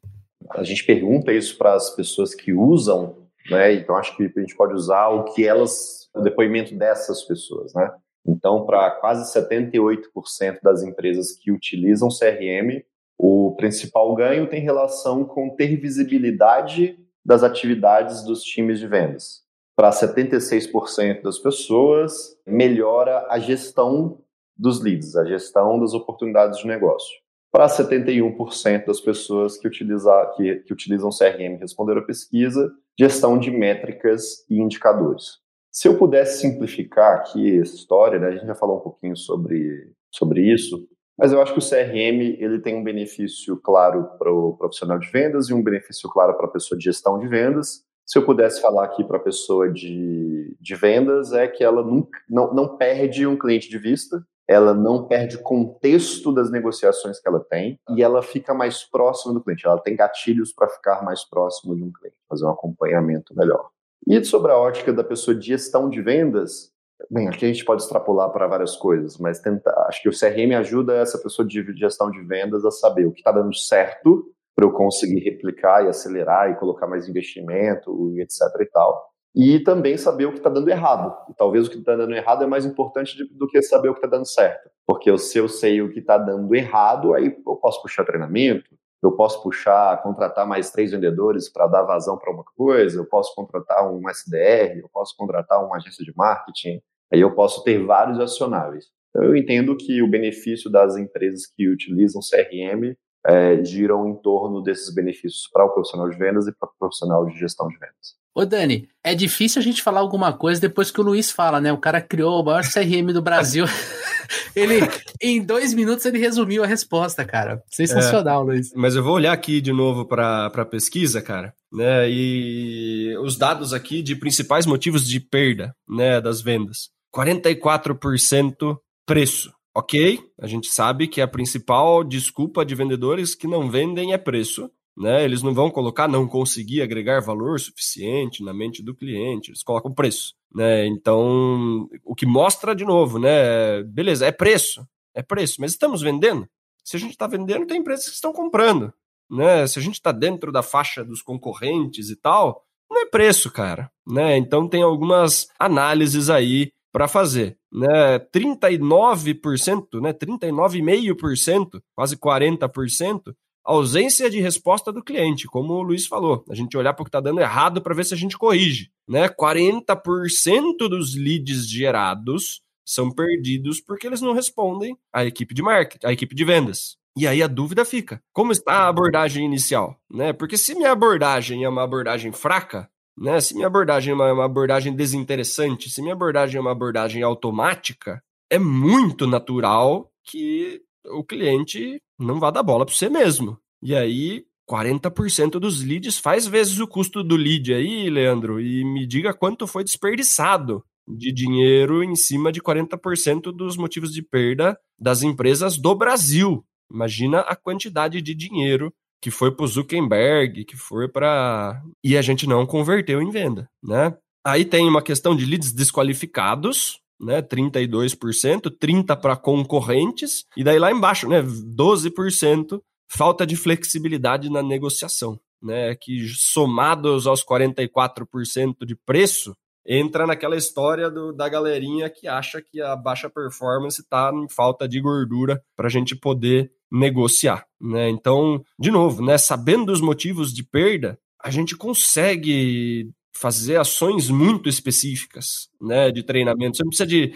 [0.50, 3.16] A gente pergunta isso para as pessoas que usam,
[3.50, 3.74] né?
[3.74, 7.90] Então acho que a gente pode usar o que elas, o depoimento dessas pessoas, né?
[8.26, 12.82] Então, para quase 78% das empresas que utilizam CRM,
[13.26, 19.40] o principal ganho tem relação com ter visibilidade das atividades dos times de vendas.
[19.74, 24.20] Para 76% das pessoas, melhora a gestão
[24.54, 27.16] dos leads, a gestão das oportunidades de negócio.
[27.50, 33.50] Para 71% das pessoas que, utiliza, que, que utilizam CRM responderam a pesquisa, gestão de
[33.50, 35.38] métricas e indicadores.
[35.72, 39.92] Se eu pudesse simplificar aqui essa história, né, a gente já falou um pouquinho sobre,
[40.12, 40.86] sobre isso,
[41.18, 45.08] mas eu acho que o CRM ele tem um benefício claro para o profissional de
[45.10, 47.84] vendas e um benefício claro para a pessoa de gestão de vendas.
[48.04, 52.18] Se eu pudesse falar aqui para a pessoa de, de vendas, é que ela nunca,
[52.28, 57.40] não, não perde um cliente de vista, ela não perde contexto das negociações que ela
[57.40, 59.66] tem e ela fica mais próxima do cliente.
[59.66, 63.70] Ela tem gatilhos para ficar mais próximo de um cliente, fazer um acompanhamento melhor.
[64.06, 66.73] E sobre a ótica da pessoa de gestão de vendas,
[67.11, 70.57] Bem, aqui a gente pode extrapolar para várias coisas, mas tentar, acho que o CRM
[70.57, 74.64] ajuda essa pessoa de gestão de vendas a saber o que está dando certo para
[74.64, 79.11] eu conseguir replicar e acelerar e colocar mais investimento e etc e tal.
[79.34, 81.12] E também saber o que está dando errado.
[81.28, 83.99] E talvez o que está dando errado é mais importante do que saber o que
[83.99, 84.70] está dando certo.
[84.86, 88.70] Porque se eu sei o que está dando errado, aí eu posso puxar treinamento,
[89.07, 93.34] eu posso puxar, contratar mais três vendedores para dar vazão para uma coisa, eu posso
[93.34, 96.80] contratar um SDR, eu posso contratar uma agência de marketing,
[97.12, 98.86] aí eu posso ter vários acionáveis.
[99.11, 102.96] Então, eu entendo que o benefício das empresas que utilizam CRM
[103.26, 107.24] é, giram em torno desses benefícios para o profissional de vendas e para o profissional
[107.26, 108.23] de gestão de vendas.
[108.35, 111.72] Ô Dani, é difícil a gente falar alguma coisa depois que o Luiz fala, né?
[111.72, 113.64] O cara criou o maior CRM do Brasil.
[114.57, 114.80] ele,
[115.22, 117.62] em dois minutos, ele resumiu a resposta, cara.
[117.70, 118.72] Sensacional, é, Luiz.
[118.74, 122.11] Mas eu vou olhar aqui de novo para a pesquisa, cara, né?
[122.11, 126.91] E os dados aqui de principais motivos de perda, né, das vendas.
[127.14, 128.76] 44%
[129.07, 129.53] preço.
[129.76, 134.70] Ok, a gente sabe que a principal desculpa de vendedores que não vendem é preço.
[134.97, 135.24] Né?
[135.24, 139.92] Eles não vão colocar não conseguir agregar valor suficiente na mente do cliente, eles colocam
[139.92, 140.34] preço.
[140.55, 140.86] Né?
[140.86, 143.82] Então, o que mostra de novo, né?
[143.82, 146.49] Beleza, é preço, é preço, mas estamos vendendo?
[146.84, 148.92] Se a gente está vendendo, tem empresas que estão comprando.
[149.30, 149.66] Né?
[149.66, 153.90] Se a gente está dentro da faixa dos concorrentes e tal, não é preço, cara.
[154.07, 154.36] Né?
[154.36, 158.20] Então tem algumas análises aí para fazer, né?
[158.32, 160.12] 39%, né?
[160.12, 163.34] 39,5%, quase 40%,
[163.64, 166.44] ausência de resposta do cliente, como o Luiz falou.
[166.50, 168.90] A gente olhar para o que está dando errado para ver se a gente corrige,
[169.08, 169.28] né?
[169.28, 176.12] 40% dos leads gerados são perdidos porque eles não respondem à equipe de marketing, à
[176.12, 176.96] equipe de vendas.
[177.16, 179.98] E aí a dúvida fica: como está a abordagem inicial?
[180.10, 180.32] Né?
[180.32, 183.40] Porque se minha abordagem é uma abordagem fraca, né?
[183.40, 188.22] Se minha abordagem é uma, uma abordagem desinteressante, se minha abordagem é uma abordagem automática,
[188.50, 193.59] é muito natural que o cliente não vá dar bola para você mesmo.
[193.82, 199.07] E aí, 40% dos leads faz vezes o custo do lead aí, Leandro, e me
[199.07, 205.22] diga quanto foi desperdiçado de dinheiro em cima de 40% dos motivos de perda das
[205.22, 206.64] empresas do Brasil.
[206.90, 211.82] Imagina a quantidade de dinheiro que foi para o Zuckerberg, que foi para.
[212.02, 214.14] E a gente não converteu em venda, né?
[214.46, 217.42] Aí tem uma questão de leads desqualificados, né?
[217.42, 221.42] 32%, 30% para concorrentes, e daí lá embaixo, né?
[221.42, 225.94] 12% falta de flexibilidade na negociação, né?
[225.94, 229.54] Que somados aos 44% de preço,
[229.86, 234.88] entra naquela história do, da galerinha que acha que a baixa performance está em falta
[234.88, 237.66] de gordura para a gente poder negociar.
[237.80, 238.08] Né?
[238.08, 244.68] Então, de novo, né, sabendo os motivos de perda, a gente consegue fazer ações muito
[244.68, 246.76] específicas né, de treinamento.
[246.76, 247.35] Você não precisa de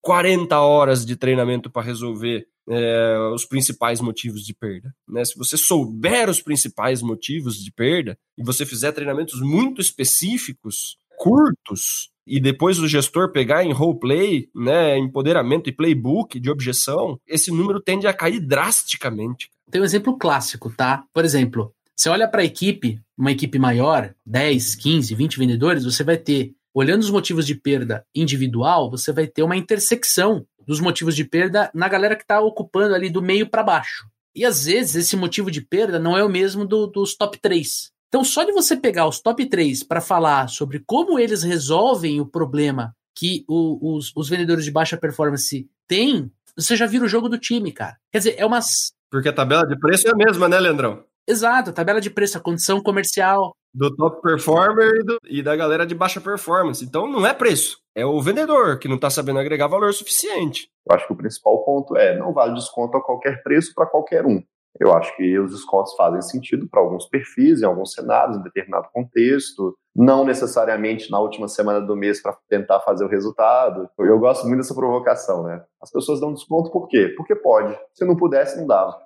[0.00, 4.94] 40 horas de treinamento para resolver é, os principais motivos de perda.
[5.08, 5.24] Né?
[5.24, 12.10] Se você souber os principais motivos de perda e você fizer treinamentos muito específicos, curtos
[12.26, 17.80] e depois o gestor pegar em roleplay, né, empoderamento e playbook de objeção, esse número
[17.80, 19.50] tende a cair drasticamente.
[19.70, 21.04] Tem um exemplo clássico, tá?
[21.12, 26.02] Por exemplo, você olha para a equipe, uma equipe maior, 10, 15, 20 vendedores, você
[26.02, 31.14] vai ter, olhando os motivos de perda individual, você vai ter uma intersecção dos motivos
[31.14, 34.08] de perda na galera que está ocupando ali do meio para baixo.
[34.34, 37.92] E às vezes esse motivo de perda não é o mesmo do, dos top 3.
[38.08, 42.26] Então, só de você pegar os top 3 para falar sobre como eles resolvem o
[42.26, 47.28] problema que o, os, os vendedores de baixa performance têm, você já vira o jogo
[47.28, 47.96] do time, cara.
[48.10, 48.92] Quer dizer, é umas.
[49.10, 51.04] Porque a tabela de preço é a mesma, né, Leandrão?
[51.28, 53.52] Exato, a tabela de preço, a condição comercial.
[53.72, 56.84] Do top performer e, do, e da galera de baixa performance.
[56.84, 60.68] Então não é preço, é o vendedor que não está sabendo agregar valor suficiente.
[60.88, 64.26] Eu acho que o principal ponto é não vale desconto a qualquer preço para qualquer
[64.26, 64.42] um.
[64.78, 68.88] Eu acho que os descontos fazem sentido para alguns perfis, em alguns cenários, em determinado
[68.92, 73.88] contexto, não necessariamente na última semana do mês para tentar fazer o resultado.
[73.98, 75.62] Eu gosto muito dessa provocação, né?
[75.82, 77.12] As pessoas dão desconto por quê?
[77.16, 77.76] Porque pode.
[77.92, 78.96] Se não pudesse, não dava.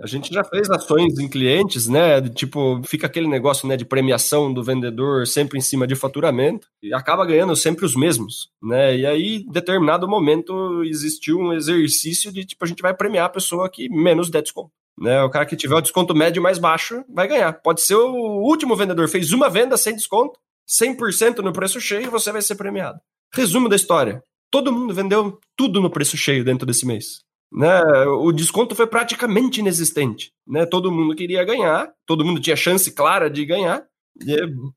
[0.00, 2.20] A gente já fez ações em clientes, né?
[2.20, 6.92] Tipo, fica aquele negócio né, de premiação do vendedor sempre em cima de faturamento e
[6.92, 8.96] acaba ganhando sempre os mesmos, né?
[8.96, 13.30] E aí, em determinado momento, existiu um exercício de tipo, a gente vai premiar a
[13.30, 14.72] pessoa que menos der desconto.
[15.00, 17.52] Né, o cara que tiver o desconto médio mais baixo vai ganhar.
[17.52, 22.32] Pode ser o último vendedor, fez uma venda sem desconto, 100% no preço cheio você
[22.32, 22.98] vai ser premiado.
[23.32, 24.20] Resumo da história:
[24.50, 27.20] todo mundo vendeu tudo no preço cheio dentro desse mês.
[27.52, 30.32] Né, o desconto foi praticamente inexistente.
[30.46, 33.84] Né, todo mundo queria ganhar, todo mundo tinha chance clara de ganhar.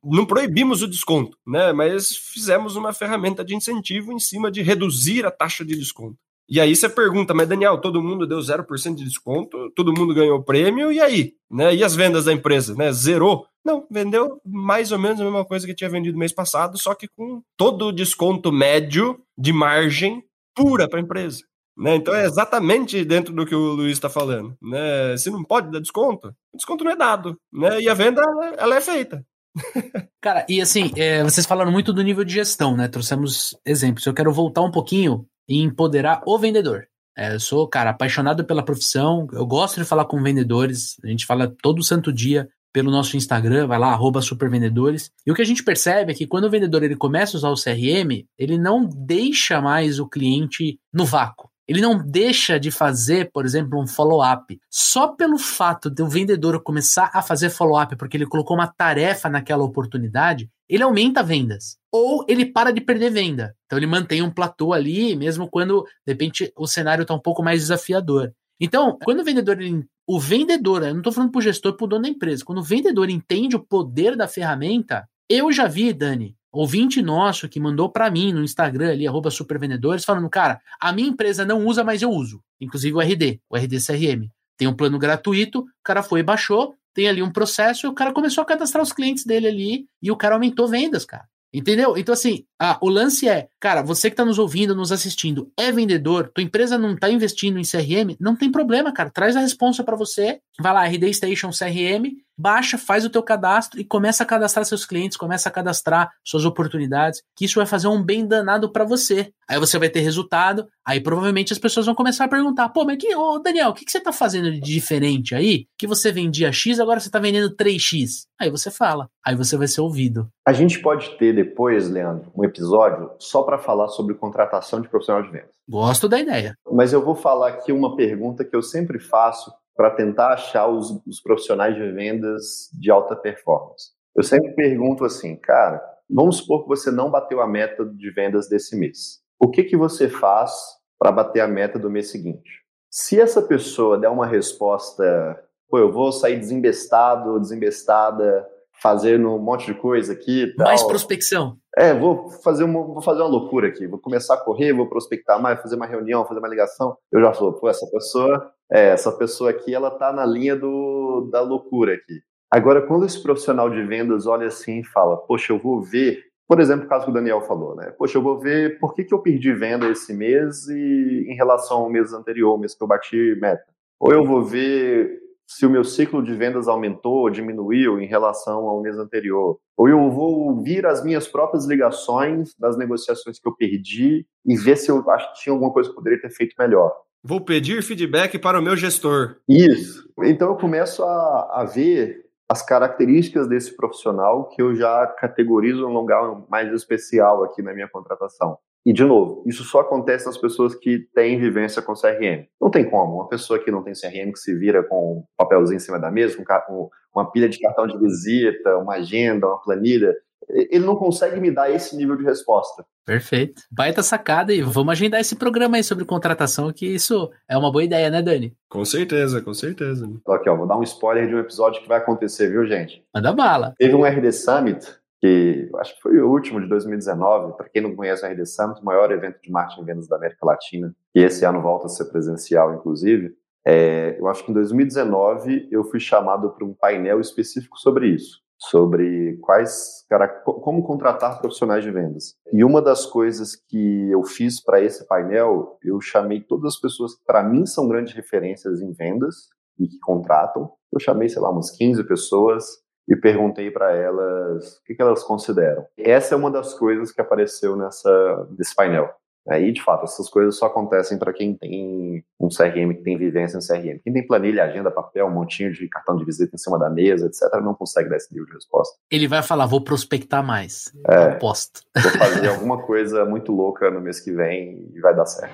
[0.03, 5.25] Não proibimos o desconto, né, mas fizemos uma ferramenta de incentivo em cima de reduzir
[5.25, 6.17] a taxa de desconto.
[6.47, 10.43] E aí você pergunta, mas Daniel, todo mundo deu 0% de desconto, todo mundo ganhou
[10.43, 11.33] prêmio, e aí?
[11.49, 11.73] Né?
[11.75, 12.75] E as vendas da empresa?
[12.75, 12.91] Né?
[12.91, 13.47] Zerou?
[13.63, 17.07] Não, vendeu mais ou menos a mesma coisa que tinha vendido mês passado, só que
[17.07, 20.21] com todo o desconto médio de margem
[20.53, 21.43] pura para a empresa.
[21.77, 21.95] Né?
[21.95, 24.55] Então é exatamente dentro do que o Luiz está falando.
[24.61, 25.17] Né?
[25.17, 27.37] Se não pode dar desconto, o desconto não é dado.
[27.51, 27.81] Né?
[27.81, 28.21] E a venda
[28.57, 29.25] ela é feita.
[30.21, 32.87] Cara, e assim, é, vocês falaram muito do nível de gestão, né?
[32.87, 34.05] Trouxemos exemplos.
[34.05, 36.87] Eu quero voltar um pouquinho e empoderar o vendedor.
[37.17, 39.27] É, eu sou, cara, apaixonado pela profissão.
[39.33, 40.95] Eu gosto de falar com vendedores.
[41.03, 45.11] A gente fala todo santo dia pelo nosso Instagram, vai lá, supervendedores.
[45.25, 47.49] E o que a gente percebe é que quando o vendedor ele começa a usar
[47.49, 51.50] o CRM, ele não deixa mais o cliente no vácuo.
[51.71, 54.59] Ele não deixa de fazer, por exemplo, um follow-up.
[54.69, 59.29] Só pelo fato de o vendedor começar a fazer follow-up porque ele colocou uma tarefa
[59.29, 61.77] naquela oportunidade, ele aumenta vendas.
[61.89, 63.55] Ou ele para de perder venda.
[63.65, 67.41] Então ele mantém um platô ali, mesmo quando, de repente, o cenário está um pouco
[67.41, 68.33] mais desafiador.
[68.59, 71.85] Então, quando o vendedor, ele, o vendedor, eu não estou falando para o gestor, para
[71.85, 75.93] o dono da empresa, quando o vendedor entende o poder da ferramenta, eu já vi,
[75.93, 80.91] Dani, ouvinte nosso que mandou para mim no Instagram ali, arroba supervendedores, falando, cara, a
[80.91, 82.43] minha empresa não usa, mas eu uso.
[82.59, 84.29] Inclusive o RD, o RD CRM.
[84.57, 87.93] Tem um plano gratuito, o cara foi e baixou, tem ali um processo e o
[87.93, 91.25] cara começou a cadastrar os clientes dele ali e o cara aumentou vendas, cara.
[91.53, 91.97] Entendeu?
[91.97, 95.69] Então, assim, a, o lance é, cara, você que está nos ouvindo, nos assistindo, é
[95.69, 99.09] vendedor, tua empresa não está investindo em CRM, não tem problema, cara.
[99.09, 103.79] Traz a responsa para você, vai lá, RD Station CRM, baixa, faz o teu cadastro
[103.79, 107.87] e começa a cadastrar seus clientes, começa a cadastrar suas oportunidades, que isso vai fazer
[107.87, 109.31] um bem danado para você.
[109.47, 112.97] Aí você vai ter resultado, aí provavelmente as pessoas vão começar a perguntar, pô, mas
[112.97, 115.65] que, ô Daniel, o que, que você tá fazendo de diferente aí?
[115.77, 118.25] Que você vendia X, agora você tá vendendo 3X.
[118.39, 120.27] Aí você fala, aí você vai ser ouvido.
[120.47, 125.21] A gente pode ter depois, Leandro, um episódio só para falar sobre contratação de profissional
[125.21, 125.51] de vendas.
[125.69, 126.55] Gosto da ideia.
[126.69, 130.91] Mas eu vou falar aqui uma pergunta que eu sempre faço para tentar achar os,
[131.07, 133.91] os profissionais de vendas de alta performance.
[134.15, 138.49] Eu sempre pergunto assim, cara, vamos supor que você não bateu a meta de vendas
[138.49, 139.21] desse mês.
[139.39, 140.51] O que, que você faz
[140.99, 142.61] para bater a meta do mês seguinte?
[142.89, 148.45] Se essa pessoa der uma resposta, pô, eu vou sair desembestado, desembestada,
[148.81, 150.53] fazendo um monte de coisa aqui.
[150.57, 150.67] Tal.
[150.67, 151.55] Mais prospecção.
[151.77, 153.87] É, vou fazer, uma, vou fazer uma loucura aqui.
[153.87, 156.97] Vou começar a correr, vou prospectar mais, fazer uma reunião, fazer uma ligação.
[157.11, 161.27] Eu já falo, pô, essa pessoa, é, essa pessoa aqui, ela tá na linha do,
[161.31, 162.21] da loucura aqui.
[162.49, 166.59] Agora, quando esse profissional de vendas olha assim e fala, poxa, eu vou ver, por
[166.59, 167.93] exemplo, o caso que o Daniel falou, né?
[167.97, 171.77] Poxa, eu vou ver por que, que eu perdi venda esse mês e em relação
[171.77, 173.63] ao mês anterior, mês que eu bati meta.
[173.99, 178.67] Ou eu vou ver se o meu ciclo de vendas aumentou ou diminuiu em relação
[178.67, 179.59] ao mês anterior.
[179.77, 184.77] Ou eu vou ouvir as minhas próprias ligações das negociações que eu perdi e ver
[184.77, 186.93] se eu acho que tinha alguma coisa que eu poderia ter feito melhor.
[187.23, 189.37] Vou pedir feedback para o meu gestor.
[189.47, 190.09] Isso.
[190.23, 195.93] Então eu começo a, a ver as características desse profissional que eu já categorizo um
[195.93, 198.57] lugar mais especial aqui na minha contratação.
[198.85, 202.47] E, de novo, isso só acontece nas pessoas que têm vivência com CRM.
[202.59, 203.15] Não tem como.
[203.15, 206.09] Uma pessoa que não tem CRM, que se vira com um papelzinho em cima da
[206.09, 206.35] mesa,
[206.67, 210.15] com uma pilha de cartão de visita, uma agenda, uma planilha,
[210.49, 212.85] ele não consegue me dar esse nível de resposta.
[213.05, 213.61] Perfeito.
[213.71, 217.83] Baita sacada e vamos agendar esse programa aí sobre contratação, que isso é uma boa
[217.83, 218.55] ideia, né, Dani?
[218.69, 220.09] Com certeza, com certeza.
[220.27, 223.03] Aqui, ó, vou dar um spoiler de um episódio que vai acontecer, viu, gente?
[223.13, 223.73] Manda bala.
[223.77, 227.55] Teve um RD Summit que acho que foi o último de 2019.
[227.55, 230.15] Para quem não conhece o RD Summit, o maior evento de marketing e vendas da
[230.15, 233.35] América Latina, e esse ano volta a ser presencial, inclusive.
[233.65, 238.39] É, eu acho que em 2019 eu fui chamado para um painel específico sobre isso,
[238.69, 242.35] sobre quais, cara, como contratar profissionais de vendas.
[242.53, 247.15] E uma das coisas que eu fiz para esse painel, eu chamei todas as pessoas
[247.15, 249.49] que para mim são grandes referências em vendas
[249.79, 250.71] e que contratam.
[250.93, 252.65] Eu chamei, sei lá, umas 15 pessoas
[253.09, 255.85] e perguntei para elas o que, que, elas consideram.
[255.97, 259.09] Essa é uma das coisas que apareceu nessa nesse painel.
[259.49, 263.57] Aí, de fato, essas coisas só acontecem para quem tem um CRM, que tem vivência
[263.57, 263.99] em CRM.
[264.03, 267.25] Quem tem planilha, agenda, papel, um montinho de cartão de visita em cima da mesa,
[267.25, 268.97] etc., não consegue dar esse nível de resposta.
[269.09, 270.91] Ele vai falar, vou prospectar mais.
[271.09, 271.81] É, Aposto.
[271.95, 275.53] Vou fazer alguma coisa muito louca no mês que vem e vai dar certo.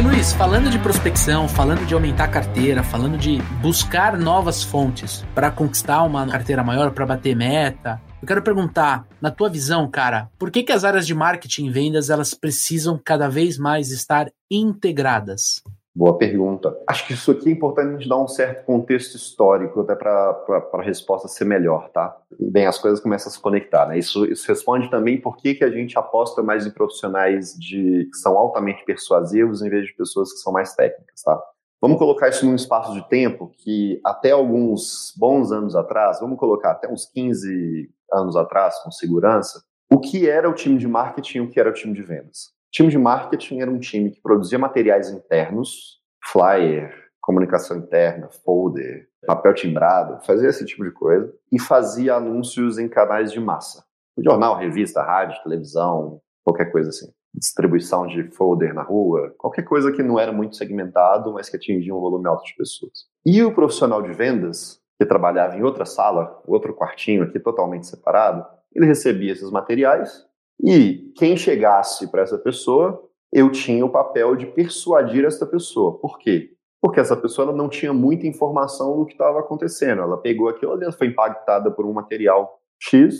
[0.00, 5.22] E Luiz, falando de prospecção, falando de aumentar a carteira, falando de buscar novas fontes
[5.34, 10.30] para conquistar uma carteira maior, para bater meta, eu quero perguntar, na tua visão, cara,
[10.38, 14.30] por que, que as áreas de marketing e vendas elas precisam cada vez mais estar
[14.50, 15.62] integradas?
[16.00, 16.74] Boa pergunta.
[16.86, 20.34] Acho que isso aqui é importante a gente dar um certo contexto histórico até para
[20.72, 22.16] a resposta ser melhor, tá?
[22.40, 23.98] Bem, as coisas começam a se conectar, né?
[23.98, 28.16] Isso, isso responde também por que, que a gente aposta mais em profissionais de, que
[28.16, 31.38] são altamente persuasivos em vez de pessoas que são mais técnicas, tá?
[31.82, 36.70] Vamos colocar isso num espaço de tempo que até alguns bons anos atrás, vamos colocar
[36.70, 41.40] até uns 15 anos atrás, com segurança, o que era o time de marketing e
[41.42, 42.58] o que era o time de vendas.
[42.72, 46.00] Time de marketing era um time que produzia materiais internos,
[46.30, 52.88] flyer, comunicação interna, folder, papel timbrado, fazia esse tipo de coisa e fazia anúncios em
[52.88, 53.84] canais de massa.
[54.18, 60.02] Jornal, revista, rádio, televisão, qualquer coisa assim distribuição de folder na rua, qualquer coisa que
[60.02, 63.06] não era muito segmentado, mas que atingia um volume alto de pessoas.
[63.24, 68.44] E o profissional de vendas, que trabalhava em outra sala, outro quartinho aqui totalmente separado,
[68.74, 70.26] ele recebia esses materiais
[70.62, 73.02] e quem chegasse para essa pessoa,
[73.32, 75.98] eu tinha o papel de persuadir essa pessoa.
[75.98, 76.50] Por quê?
[76.80, 80.02] Porque essa pessoa não tinha muita informação do que estava acontecendo.
[80.02, 83.14] Ela pegou aquilo ali, foi impactada por um material X,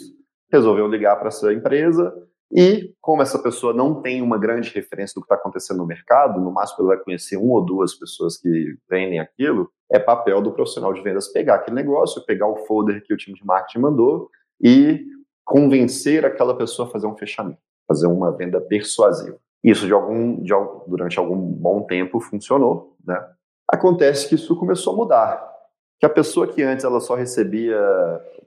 [0.51, 2.12] resolveu ligar para essa empresa,
[2.53, 6.41] e como essa pessoa não tem uma grande referência do que está acontecendo no mercado,
[6.41, 10.53] no máximo ela vai conhecer uma ou duas pessoas que vendem aquilo, é papel do
[10.53, 14.28] profissional de vendas pegar aquele negócio, pegar o folder que o time de marketing mandou
[14.61, 15.01] e
[15.45, 19.38] convencer aquela pessoa a fazer um fechamento, fazer uma venda persuasiva.
[19.62, 20.53] Isso de algum, de,
[20.86, 23.22] durante algum bom tempo funcionou, né?
[23.68, 25.51] Acontece que isso começou a mudar.
[25.99, 27.78] Que a pessoa que antes ela só recebia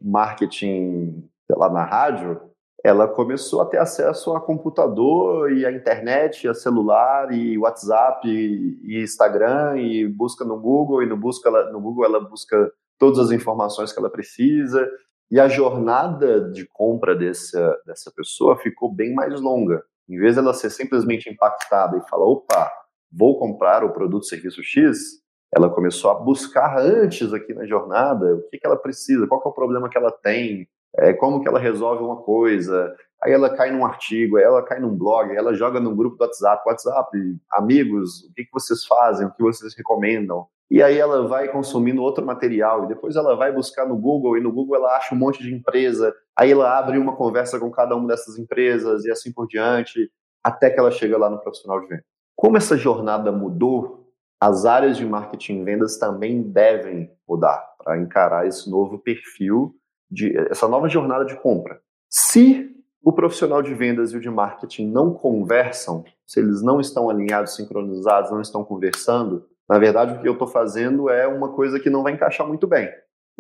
[0.02, 2.41] marketing lá na rádio,
[2.84, 9.02] ela começou a ter acesso a computador e a internet, a celular e WhatsApp e,
[9.02, 13.94] Instagram e busca no Google e no busca no Google ela busca todas as informações
[13.94, 14.86] que ela precisa
[15.34, 19.84] e a jornada de compra dessa dessa pessoa ficou bem mais longa.
[20.08, 22.72] Em vez dela ser simplesmente impactada e falar, opa,
[23.12, 28.48] vou comprar o produto serviço X, ela começou a buscar antes aqui na jornada o
[28.48, 30.68] que, que ela precisa, qual é o problema que ela tem,
[30.98, 34.96] é, como que ela resolve uma coisa, aí ela cai num artigo, ela cai num
[34.96, 37.18] blog, ela joga num grupo do WhatsApp, WhatsApp,
[37.52, 42.02] amigos, o que, que vocês fazem, o que vocês recomendam, e aí ela vai consumindo
[42.02, 45.18] outro material, e depois ela vai buscar no Google, e no Google ela acha um
[45.18, 49.32] monte de empresa, aí ela abre uma conversa com cada uma dessas empresas, e assim
[49.32, 50.10] por diante,
[50.44, 52.04] até que ela chega lá no profissional de venda.
[52.36, 58.46] Como essa jornada mudou, as áreas de marketing e vendas também devem mudar para encarar
[58.46, 59.74] esse novo perfil
[60.14, 61.82] de essa nova jornada de compra.
[62.09, 62.70] Se
[63.03, 67.55] o profissional de vendas e o de marketing não conversam, se eles não estão alinhados,
[67.55, 71.89] sincronizados, não estão conversando, na verdade o que eu estou fazendo é uma coisa que
[71.89, 72.89] não vai encaixar muito bem.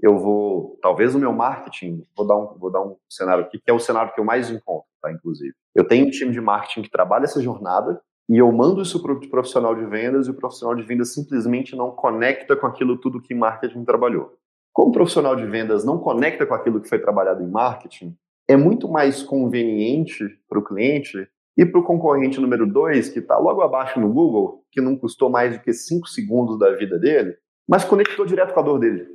[0.01, 3.69] Eu vou, talvez o meu marketing, vou dar um, vou dar um cenário aqui, que
[3.69, 5.53] é o cenário que eu mais encontro, tá, inclusive.
[5.75, 9.13] Eu tenho um time de marketing que trabalha essa jornada, e eu mando isso para
[9.13, 13.21] o profissional de vendas e o profissional de vendas simplesmente não conecta com aquilo tudo
[13.21, 14.31] que marketing trabalhou.
[14.73, 18.17] Como o profissional de vendas não conecta com aquilo que foi trabalhado em marketing,
[18.47, 23.37] é muito mais conveniente para o cliente e para o concorrente número dois, que está
[23.37, 27.37] logo abaixo no Google, que não custou mais do que cinco segundos da vida dele,
[27.67, 29.07] mas conectou direto com a dor dele.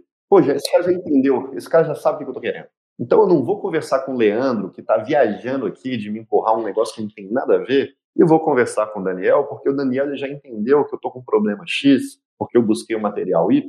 [0.44, 2.68] Já, esse cara já entendeu, esse cara já sabe o que eu estou querendo.
[3.00, 6.56] Então eu não vou conversar com o Leandro, que está viajando aqui de me empurrar
[6.56, 9.68] um negócio que não tem nada a ver, e vou conversar com o Daniel, porque
[9.68, 13.00] o Daniel já entendeu que eu estou com um problema X, porque eu busquei o
[13.00, 13.66] material Y,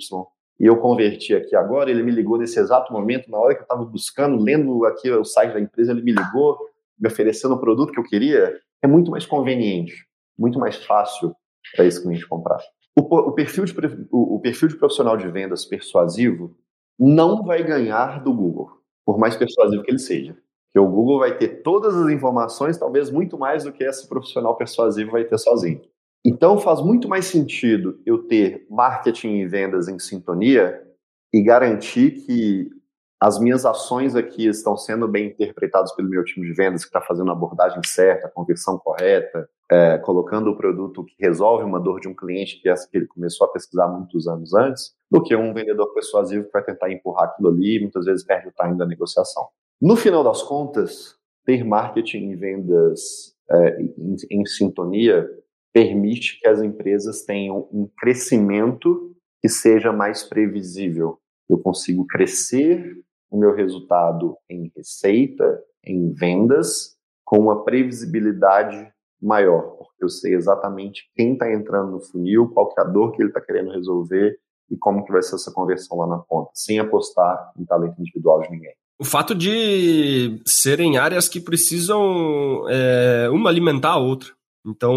[0.59, 3.63] e eu converti aqui agora, ele me ligou nesse exato momento, na hora que eu
[3.63, 6.57] estava buscando, lendo aqui o site da empresa, ele me ligou,
[6.99, 10.05] me oferecendo o produto que eu queria, é muito mais conveniente,
[10.37, 11.33] muito mais fácil
[11.75, 12.59] para esse cliente comprar.
[12.97, 13.73] O, o, perfil de,
[14.11, 16.57] o, o perfil de profissional de vendas persuasivo
[16.97, 18.69] não vai ganhar do Google,
[19.05, 20.35] por mais persuasivo que ele seja.
[20.65, 24.57] Porque o Google vai ter todas as informações, talvez muito mais do que esse profissional
[24.57, 25.81] persuasivo vai ter sozinho.
[26.25, 30.81] Então faz muito mais sentido eu ter marketing e vendas em sintonia
[31.33, 32.69] e garantir que
[33.21, 37.01] as minhas ações aqui estão sendo bem interpretadas pelo meu time de vendas, que está
[37.01, 41.99] fazendo a abordagem certa, a conversão correta, é, colocando o produto que resolve uma dor
[41.99, 45.35] de um cliente que, é que ele começou a pesquisar muitos anos antes, do que
[45.35, 48.77] um vendedor persuasivo que vai tentar empurrar aquilo ali e muitas vezes perde o time
[48.77, 49.49] da negociação.
[49.81, 51.15] No final das contas,
[51.45, 55.29] ter marketing e vendas é, em, em sintonia
[55.73, 61.19] permite que as empresas tenham um crescimento que seja mais previsível.
[61.49, 62.97] Eu consigo crescer
[63.29, 68.91] o meu resultado em receita, em vendas, com uma previsibilidade
[69.21, 73.11] maior, porque eu sei exatamente quem está entrando no funil, qual que é a dor
[73.11, 74.37] que ele está querendo resolver
[74.71, 78.41] e como que vai ser essa conversão lá na ponta, sem apostar em talento individual
[78.41, 78.73] de ninguém.
[78.99, 84.31] O fato de serem áreas que precisam é, uma alimentar a outra.
[84.65, 84.93] Então,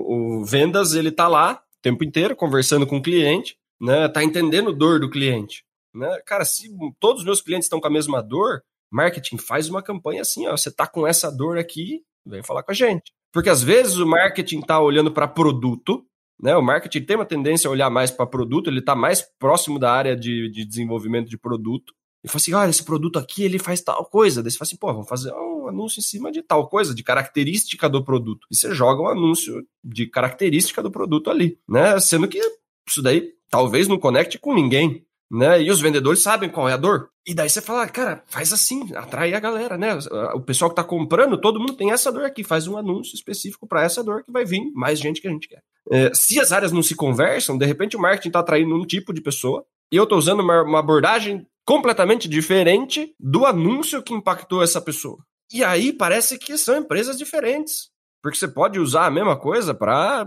[0.00, 4.08] o vendas, ele tá lá o tempo inteiro conversando com o cliente, né?
[4.08, 6.20] Tá entendendo dor do cliente, né?
[6.26, 6.68] Cara, se
[7.00, 10.56] todos os meus clientes estão com a mesma dor, marketing faz uma campanha assim, ó,
[10.56, 13.12] você tá com essa dor aqui, vem falar com a gente.
[13.32, 16.04] Porque às vezes o marketing tá olhando para produto,
[16.40, 16.56] Né?
[16.56, 19.92] O marketing tem uma tendência a olhar mais para produto, ele está mais próximo da
[19.92, 21.92] área de, de desenvolvimento de produto.
[22.24, 24.42] E fala assim: olha, esse produto aqui ele faz tal coisa.
[24.42, 27.02] Daí você fala assim: pô, vamos fazer um anúncio em cima de tal coisa, de
[27.02, 28.46] característica do produto.
[28.50, 31.98] E você joga um anúncio de característica do produto ali, né?
[32.00, 32.40] Sendo que
[32.88, 35.62] isso daí talvez não conecte com ninguém né?
[35.62, 37.10] E os vendedores sabem qual é a dor.
[37.26, 39.98] E daí você fala, cara, faz assim, atrai a galera, né?
[40.34, 43.66] O pessoal que tá comprando, todo mundo tem essa dor aqui, faz um anúncio específico
[43.66, 45.62] para essa dor que vai vir mais gente que a gente quer.
[45.90, 49.12] É, se as áreas não se conversam, de repente o marketing tá atraindo um tipo
[49.12, 54.62] de pessoa e eu tô usando uma, uma abordagem completamente diferente do anúncio que impactou
[54.62, 55.18] essa pessoa.
[55.52, 57.90] E aí parece que são empresas diferentes.
[58.22, 60.26] Porque você pode usar a mesma coisa para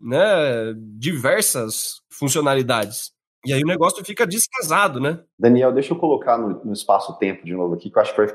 [0.00, 3.10] né, diversas funcionalidades.
[3.44, 5.18] E aí o negócio fica descasado, né?
[5.36, 8.28] Daniel, deixa eu colocar no, no espaço-tempo de novo aqui, que eu acho que vai,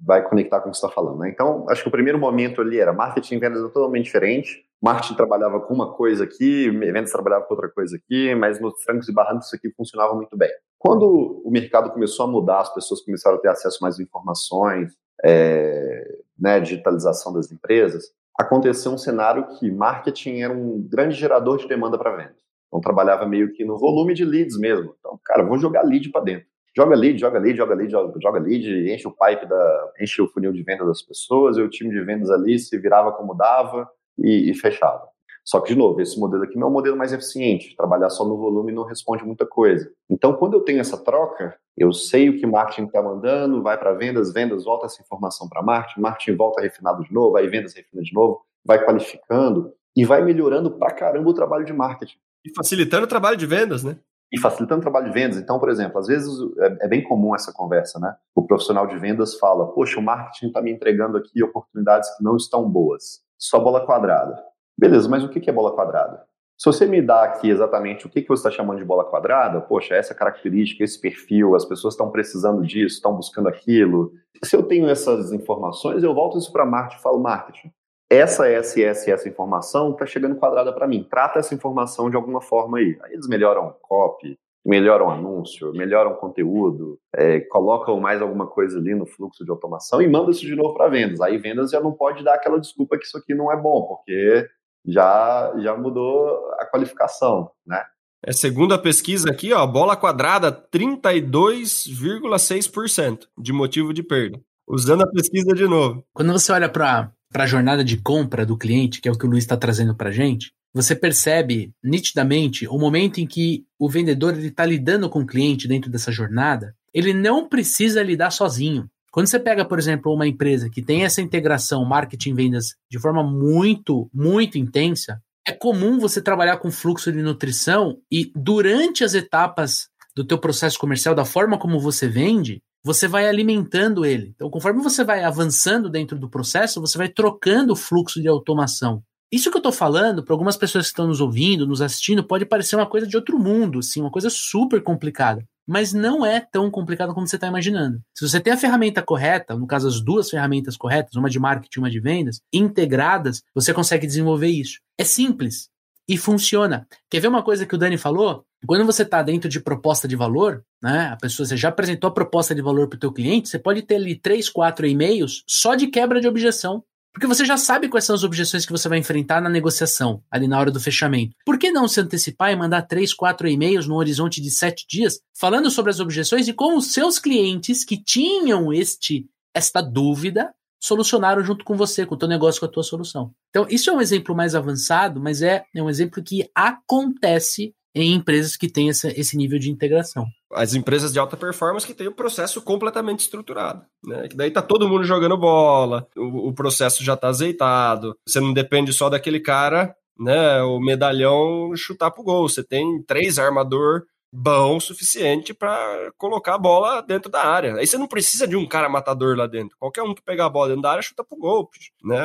[0.00, 1.18] vai conectar com o que você está falando.
[1.18, 1.30] Né?
[1.30, 4.64] Então, acho que o primeiro momento ali era marketing e vendas totalmente diferente.
[4.80, 9.08] Marketing trabalhava com uma coisa aqui, vendas trabalhava com outra coisa aqui, mas nos trancos
[9.08, 10.50] e barrancos isso aqui funcionava muito bem.
[10.82, 14.92] Quando o mercado começou a mudar, as pessoas começaram a ter acesso a mais informações,
[15.24, 18.02] é, né, digitalização das empresas,
[18.36, 22.42] aconteceu um cenário que marketing era um grande gerador de demanda para vendas.
[22.66, 24.92] Então trabalhava meio que no volume de leads mesmo.
[24.98, 26.48] Então, cara, vou jogar lead para dentro.
[26.76, 30.26] Joga lead, joga lead, joga lead, joga, joga lead, enche o pipe da, enche o
[30.26, 33.88] funil de venda das pessoas, e o time de vendas ali se virava como dava
[34.18, 35.11] e, e fechava.
[35.44, 37.74] Só que, de novo, esse modelo aqui não é um modelo mais eficiente.
[37.76, 39.90] Trabalhar só no volume não responde muita coisa.
[40.08, 43.92] Então, quando eu tenho essa troca, eu sei o que marketing está mandando, vai para
[43.92, 48.02] vendas, vendas volta essa informação para marketing, marketing volta refinado de novo, aí vendas refina
[48.02, 52.16] de novo, vai qualificando e vai melhorando pra caramba o trabalho de marketing.
[52.44, 53.98] E facilitando o trabalho de vendas, né?
[54.32, 55.36] E facilitando o trabalho de vendas.
[55.36, 58.14] Então, por exemplo, às vezes é, é bem comum essa conversa, né?
[58.34, 62.36] O profissional de vendas fala: Poxa, o marketing está me entregando aqui oportunidades que não
[62.36, 63.20] estão boas.
[63.38, 64.51] Só bola quadrada.
[64.82, 66.24] Beleza, mas o que é bola quadrada?
[66.58, 69.94] Se você me dá aqui exatamente o que você está chamando de bola quadrada, poxa,
[69.94, 74.10] essa característica, esse perfil, as pessoas estão precisando disso, estão buscando aquilo.
[74.42, 77.70] Se eu tenho essas informações, eu volto isso para marketing e falo, marketing,
[78.10, 81.06] essa, essa, essa essa informação está chegando quadrada para mim.
[81.08, 82.98] Trata essa informação de alguma forma aí.
[83.04, 89.06] Aí eles melhoram copy, melhoram anúncio, melhoram conteúdo, é, colocam mais alguma coisa ali no
[89.06, 91.20] fluxo de automação e mandam isso de novo para vendas.
[91.20, 94.48] Aí vendas já não pode dar aquela desculpa que isso aqui não é bom, porque
[94.86, 97.82] já, já mudou a qualificação, né?
[98.24, 104.40] É, segundo a pesquisa aqui, ó, bola quadrada 32,6% de motivo de perda.
[104.66, 106.02] Usando a pesquisa de novo.
[106.14, 109.24] Quando você olha para para a jornada de compra do cliente, que é o que
[109.24, 113.88] o Luiz está trazendo para a gente, você percebe nitidamente o momento em que o
[113.88, 118.88] vendedor está lidando com o cliente dentro dessa jornada, ele não precisa lidar sozinho.
[119.12, 123.22] Quando você pega, por exemplo, uma empresa que tem essa integração marketing vendas de forma
[123.22, 129.88] muito, muito intensa, é comum você trabalhar com fluxo de nutrição e durante as etapas
[130.16, 134.32] do teu processo comercial, da forma como você vende, você vai alimentando ele.
[134.34, 139.02] Então, conforme você vai avançando dentro do processo, você vai trocando o fluxo de automação.
[139.30, 142.46] Isso que eu estou falando, para algumas pessoas que estão nos ouvindo, nos assistindo, pode
[142.46, 145.44] parecer uma coisa de outro mundo, assim, uma coisa super complicada.
[145.66, 148.00] Mas não é tão complicado como você está imaginando.
[148.16, 151.78] Se você tem a ferramenta correta, no caso as duas ferramentas corretas, uma de marketing
[151.78, 154.78] e uma de vendas, integradas, você consegue desenvolver isso.
[154.98, 155.70] É simples
[156.08, 156.86] e funciona.
[157.10, 158.44] Quer ver uma coisa que o Dani falou?
[158.66, 162.12] Quando você está dentro de proposta de valor, né, a pessoa você já apresentou a
[162.12, 165.74] proposta de valor para o teu cliente, você pode ter ali três, quatro e-mails só
[165.74, 166.82] de quebra de objeção.
[167.12, 170.48] Porque você já sabe quais são as objeções que você vai enfrentar na negociação, ali
[170.48, 171.36] na hora do fechamento.
[171.44, 175.20] Por que não se antecipar e mandar três, quatro e-mails no horizonte de sete dias,
[175.38, 180.50] falando sobre as objeções e como os seus clientes que tinham este esta dúvida
[180.80, 183.30] solucionaram junto com você, com o teu negócio, com a tua solução.
[183.50, 188.14] Então, isso é um exemplo mais avançado, mas é, é um exemplo que acontece em
[188.14, 190.26] empresas que têm essa, esse nível de integração.
[190.54, 194.28] As empresas de alta performance que têm o processo completamente estruturado, né?
[194.28, 198.52] Que daí tá todo mundo jogando bola, o, o processo já tá azeitado, você não
[198.52, 200.62] depende só daquele cara, né?
[200.62, 202.48] O medalhão chutar pro gol.
[202.48, 207.74] Você tem três armador bom o suficiente para colocar a bola dentro da área.
[207.76, 209.76] Aí você não precisa de um cara matador lá dentro.
[209.78, 211.68] Qualquer um que pegar a bola dentro da área chuta pro gol,
[212.02, 212.16] né?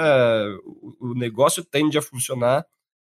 [0.64, 2.66] O, o negócio tende a funcionar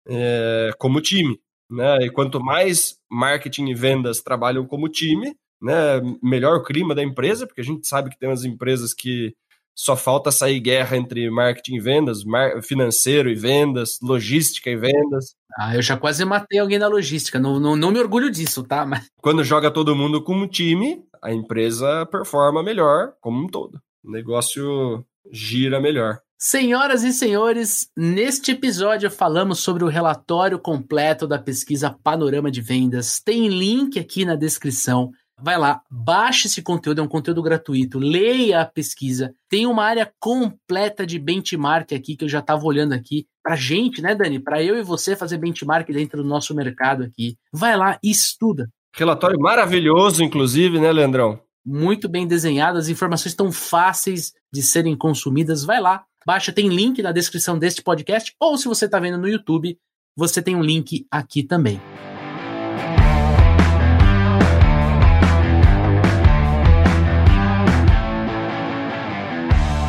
[0.07, 1.39] é, como time.
[1.70, 2.05] Né?
[2.05, 7.47] E quanto mais marketing e vendas trabalham como time, né, melhor o clima da empresa,
[7.47, 9.34] porque a gente sabe que tem umas empresas que
[9.76, 12.24] só falta sair guerra entre marketing e vendas,
[12.63, 15.36] financeiro e vendas, logística e vendas.
[15.57, 18.86] Ah, eu já quase matei alguém na logística, não, não, não me orgulho disso, tá?
[18.86, 19.05] Mas...
[19.22, 23.82] Quando joga todo mundo como time, a empresa performa melhor como um todo.
[24.03, 26.20] O negócio gira melhor.
[26.38, 33.22] Senhoras e senhores, neste episódio falamos sobre o relatório completo da pesquisa Panorama de Vendas.
[33.22, 35.12] Tem link aqui na descrição.
[35.42, 39.34] Vai lá, baixe esse conteúdo, é um conteúdo gratuito, leia a pesquisa.
[39.50, 44.02] Tem uma área completa de benchmark aqui que eu já estava olhando aqui pra gente,
[44.02, 44.38] né, Dani?
[44.38, 47.38] Para eu e você fazer benchmark dentro do nosso mercado aqui.
[47.52, 48.70] Vai lá e estuda.
[48.94, 51.40] Relatório maravilhoso, inclusive, né, Leandrão?
[51.66, 55.64] Muito bem desenhado, as informações estão fáceis de serem consumidas.
[55.64, 59.28] Vai lá, baixa, tem link na descrição deste podcast, ou se você está vendo no
[59.28, 59.78] YouTube,
[60.17, 61.80] você tem um link aqui também.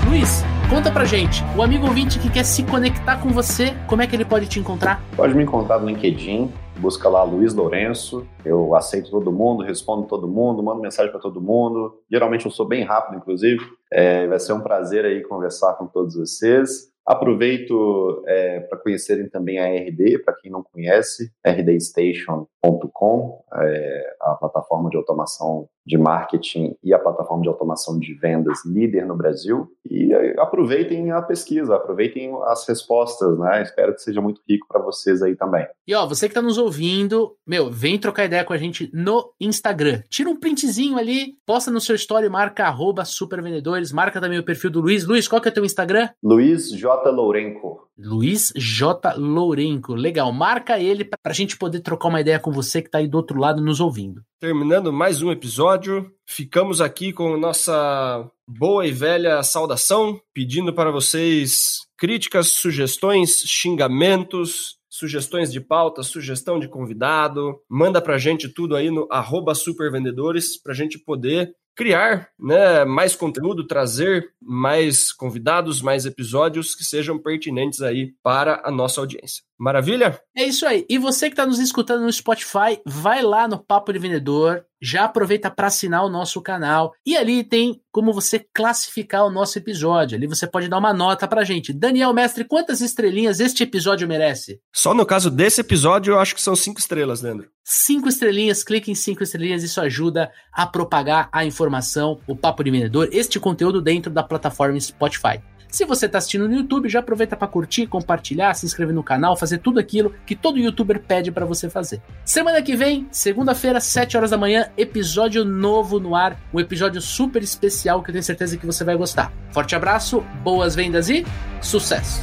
[0.06, 4.06] Luiz, conta pra gente, o amigo ouvinte que quer se conectar com você, como é
[4.06, 5.02] que ele pode te encontrar?
[5.16, 10.28] Pode me encontrar no LinkedIn, busca lá Luiz Lourenço, eu aceito todo mundo, respondo todo
[10.28, 12.02] mundo, mando mensagem para todo mundo.
[12.10, 13.64] Geralmente eu sou bem rápido, inclusive.
[13.92, 16.90] É, vai ser um prazer aí conversar com todos vocês.
[17.06, 24.90] Aproveito é, para conhecerem também a RD, para quem não conhece, rdstation.com, é, a plataforma
[24.90, 29.68] de automação de marketing e a plataforma de automação de vendas líder no Brasil.
[29.88, 33.62] E é, aproveitem a pesquisa, aproveitem as respostas, né?
[33.62, 35.66] Espero que seja muito rico para vocês aí também.
[35.86, 39.32] E ó, você que está nos ouvindo, meu, vem trocar ideia com a gente no
[39.40, 40.02] Instagram.
[40.08, 44.70] Tira um printzinho ali, posta no seu story, marca arroba supervendedores, marca também o perfil
[44.70, 45.06] do Luiz.
[45.06, 46.08] Luiz, qual que é o teu Instagram?
[46.22, 47.10] Luiz J.
[47.10, 47.85] Lourenco.
[47.98, 49.14] Luiz J.
[49.16, 49.94] Lourenco.
[49.94, 53.08] Legal, marca ele para a gente poder trocar uma ideia com você que está aí
[53.08, 54.22] do outro lado nos ouvindo.
[54.38, 61.86] Terminando mais um episódio, ficamos aqui com nossa boa e velha saudação, pedindo para vocês
[61.96, 67.56] críticas, sugestões, xingamentos, sugestões de pauta, sugestão de convidado.
[67.68, 73.66] Manda pra gente tudo aí no arroba supervendedores pra gente poder criar né, mais conteúdo,
[73.66, 79.45] trazer mais convidados, mais episódios que sejam pertinentes aí para a nossa audiência.
[79.58, 80.20] Maravilha?
[80.36, 80.84] É isso aí.
[80.88, 85.04] E você que está nos escutando no Spotify, vai lá no Papo de Vendedor, já
[85.04, 86.92] aproveita para assinar o nosso canal.
[87.04, 90.16] E ali tem como você classificar o nosso episódio.
[90.16, 91.72] Ali você pode dar uma nota pra gente.
[91.72, 94.60] Daniel Mestre, quantas estrelinhas este episódio merece?
[94.74, 97.48] Só no caso desse episódio, eu acho que são cinco estrelas, Leandro.
[97.64, 102.70] Cinco estrelinhas, clique em cinco estrelinhas, isso ajuda a propagar a informação, o Papo de
[102.70, 105.40] Vendedor, este conteúdo dentro da plataforma Spotify.
[105.76, 109.36] Se você está assistindo no YouTube, já aproveita para curtir, compartilhar, se inscrever no canal,
[109.36, 112.00] fazer tudo aquilo que todo youtuber pede para você fazer.
[112.24, 117.42] Semana que vem, segunda-feira, 7 horas da manhã, episódio novo no ar, um episódio super
[117.42, 119.30] especial que eu tenho certeza que você vai gostar.
[119.50, 121.26] Forte abraço, boas vendas e
[121.60, 122.22] sucesso!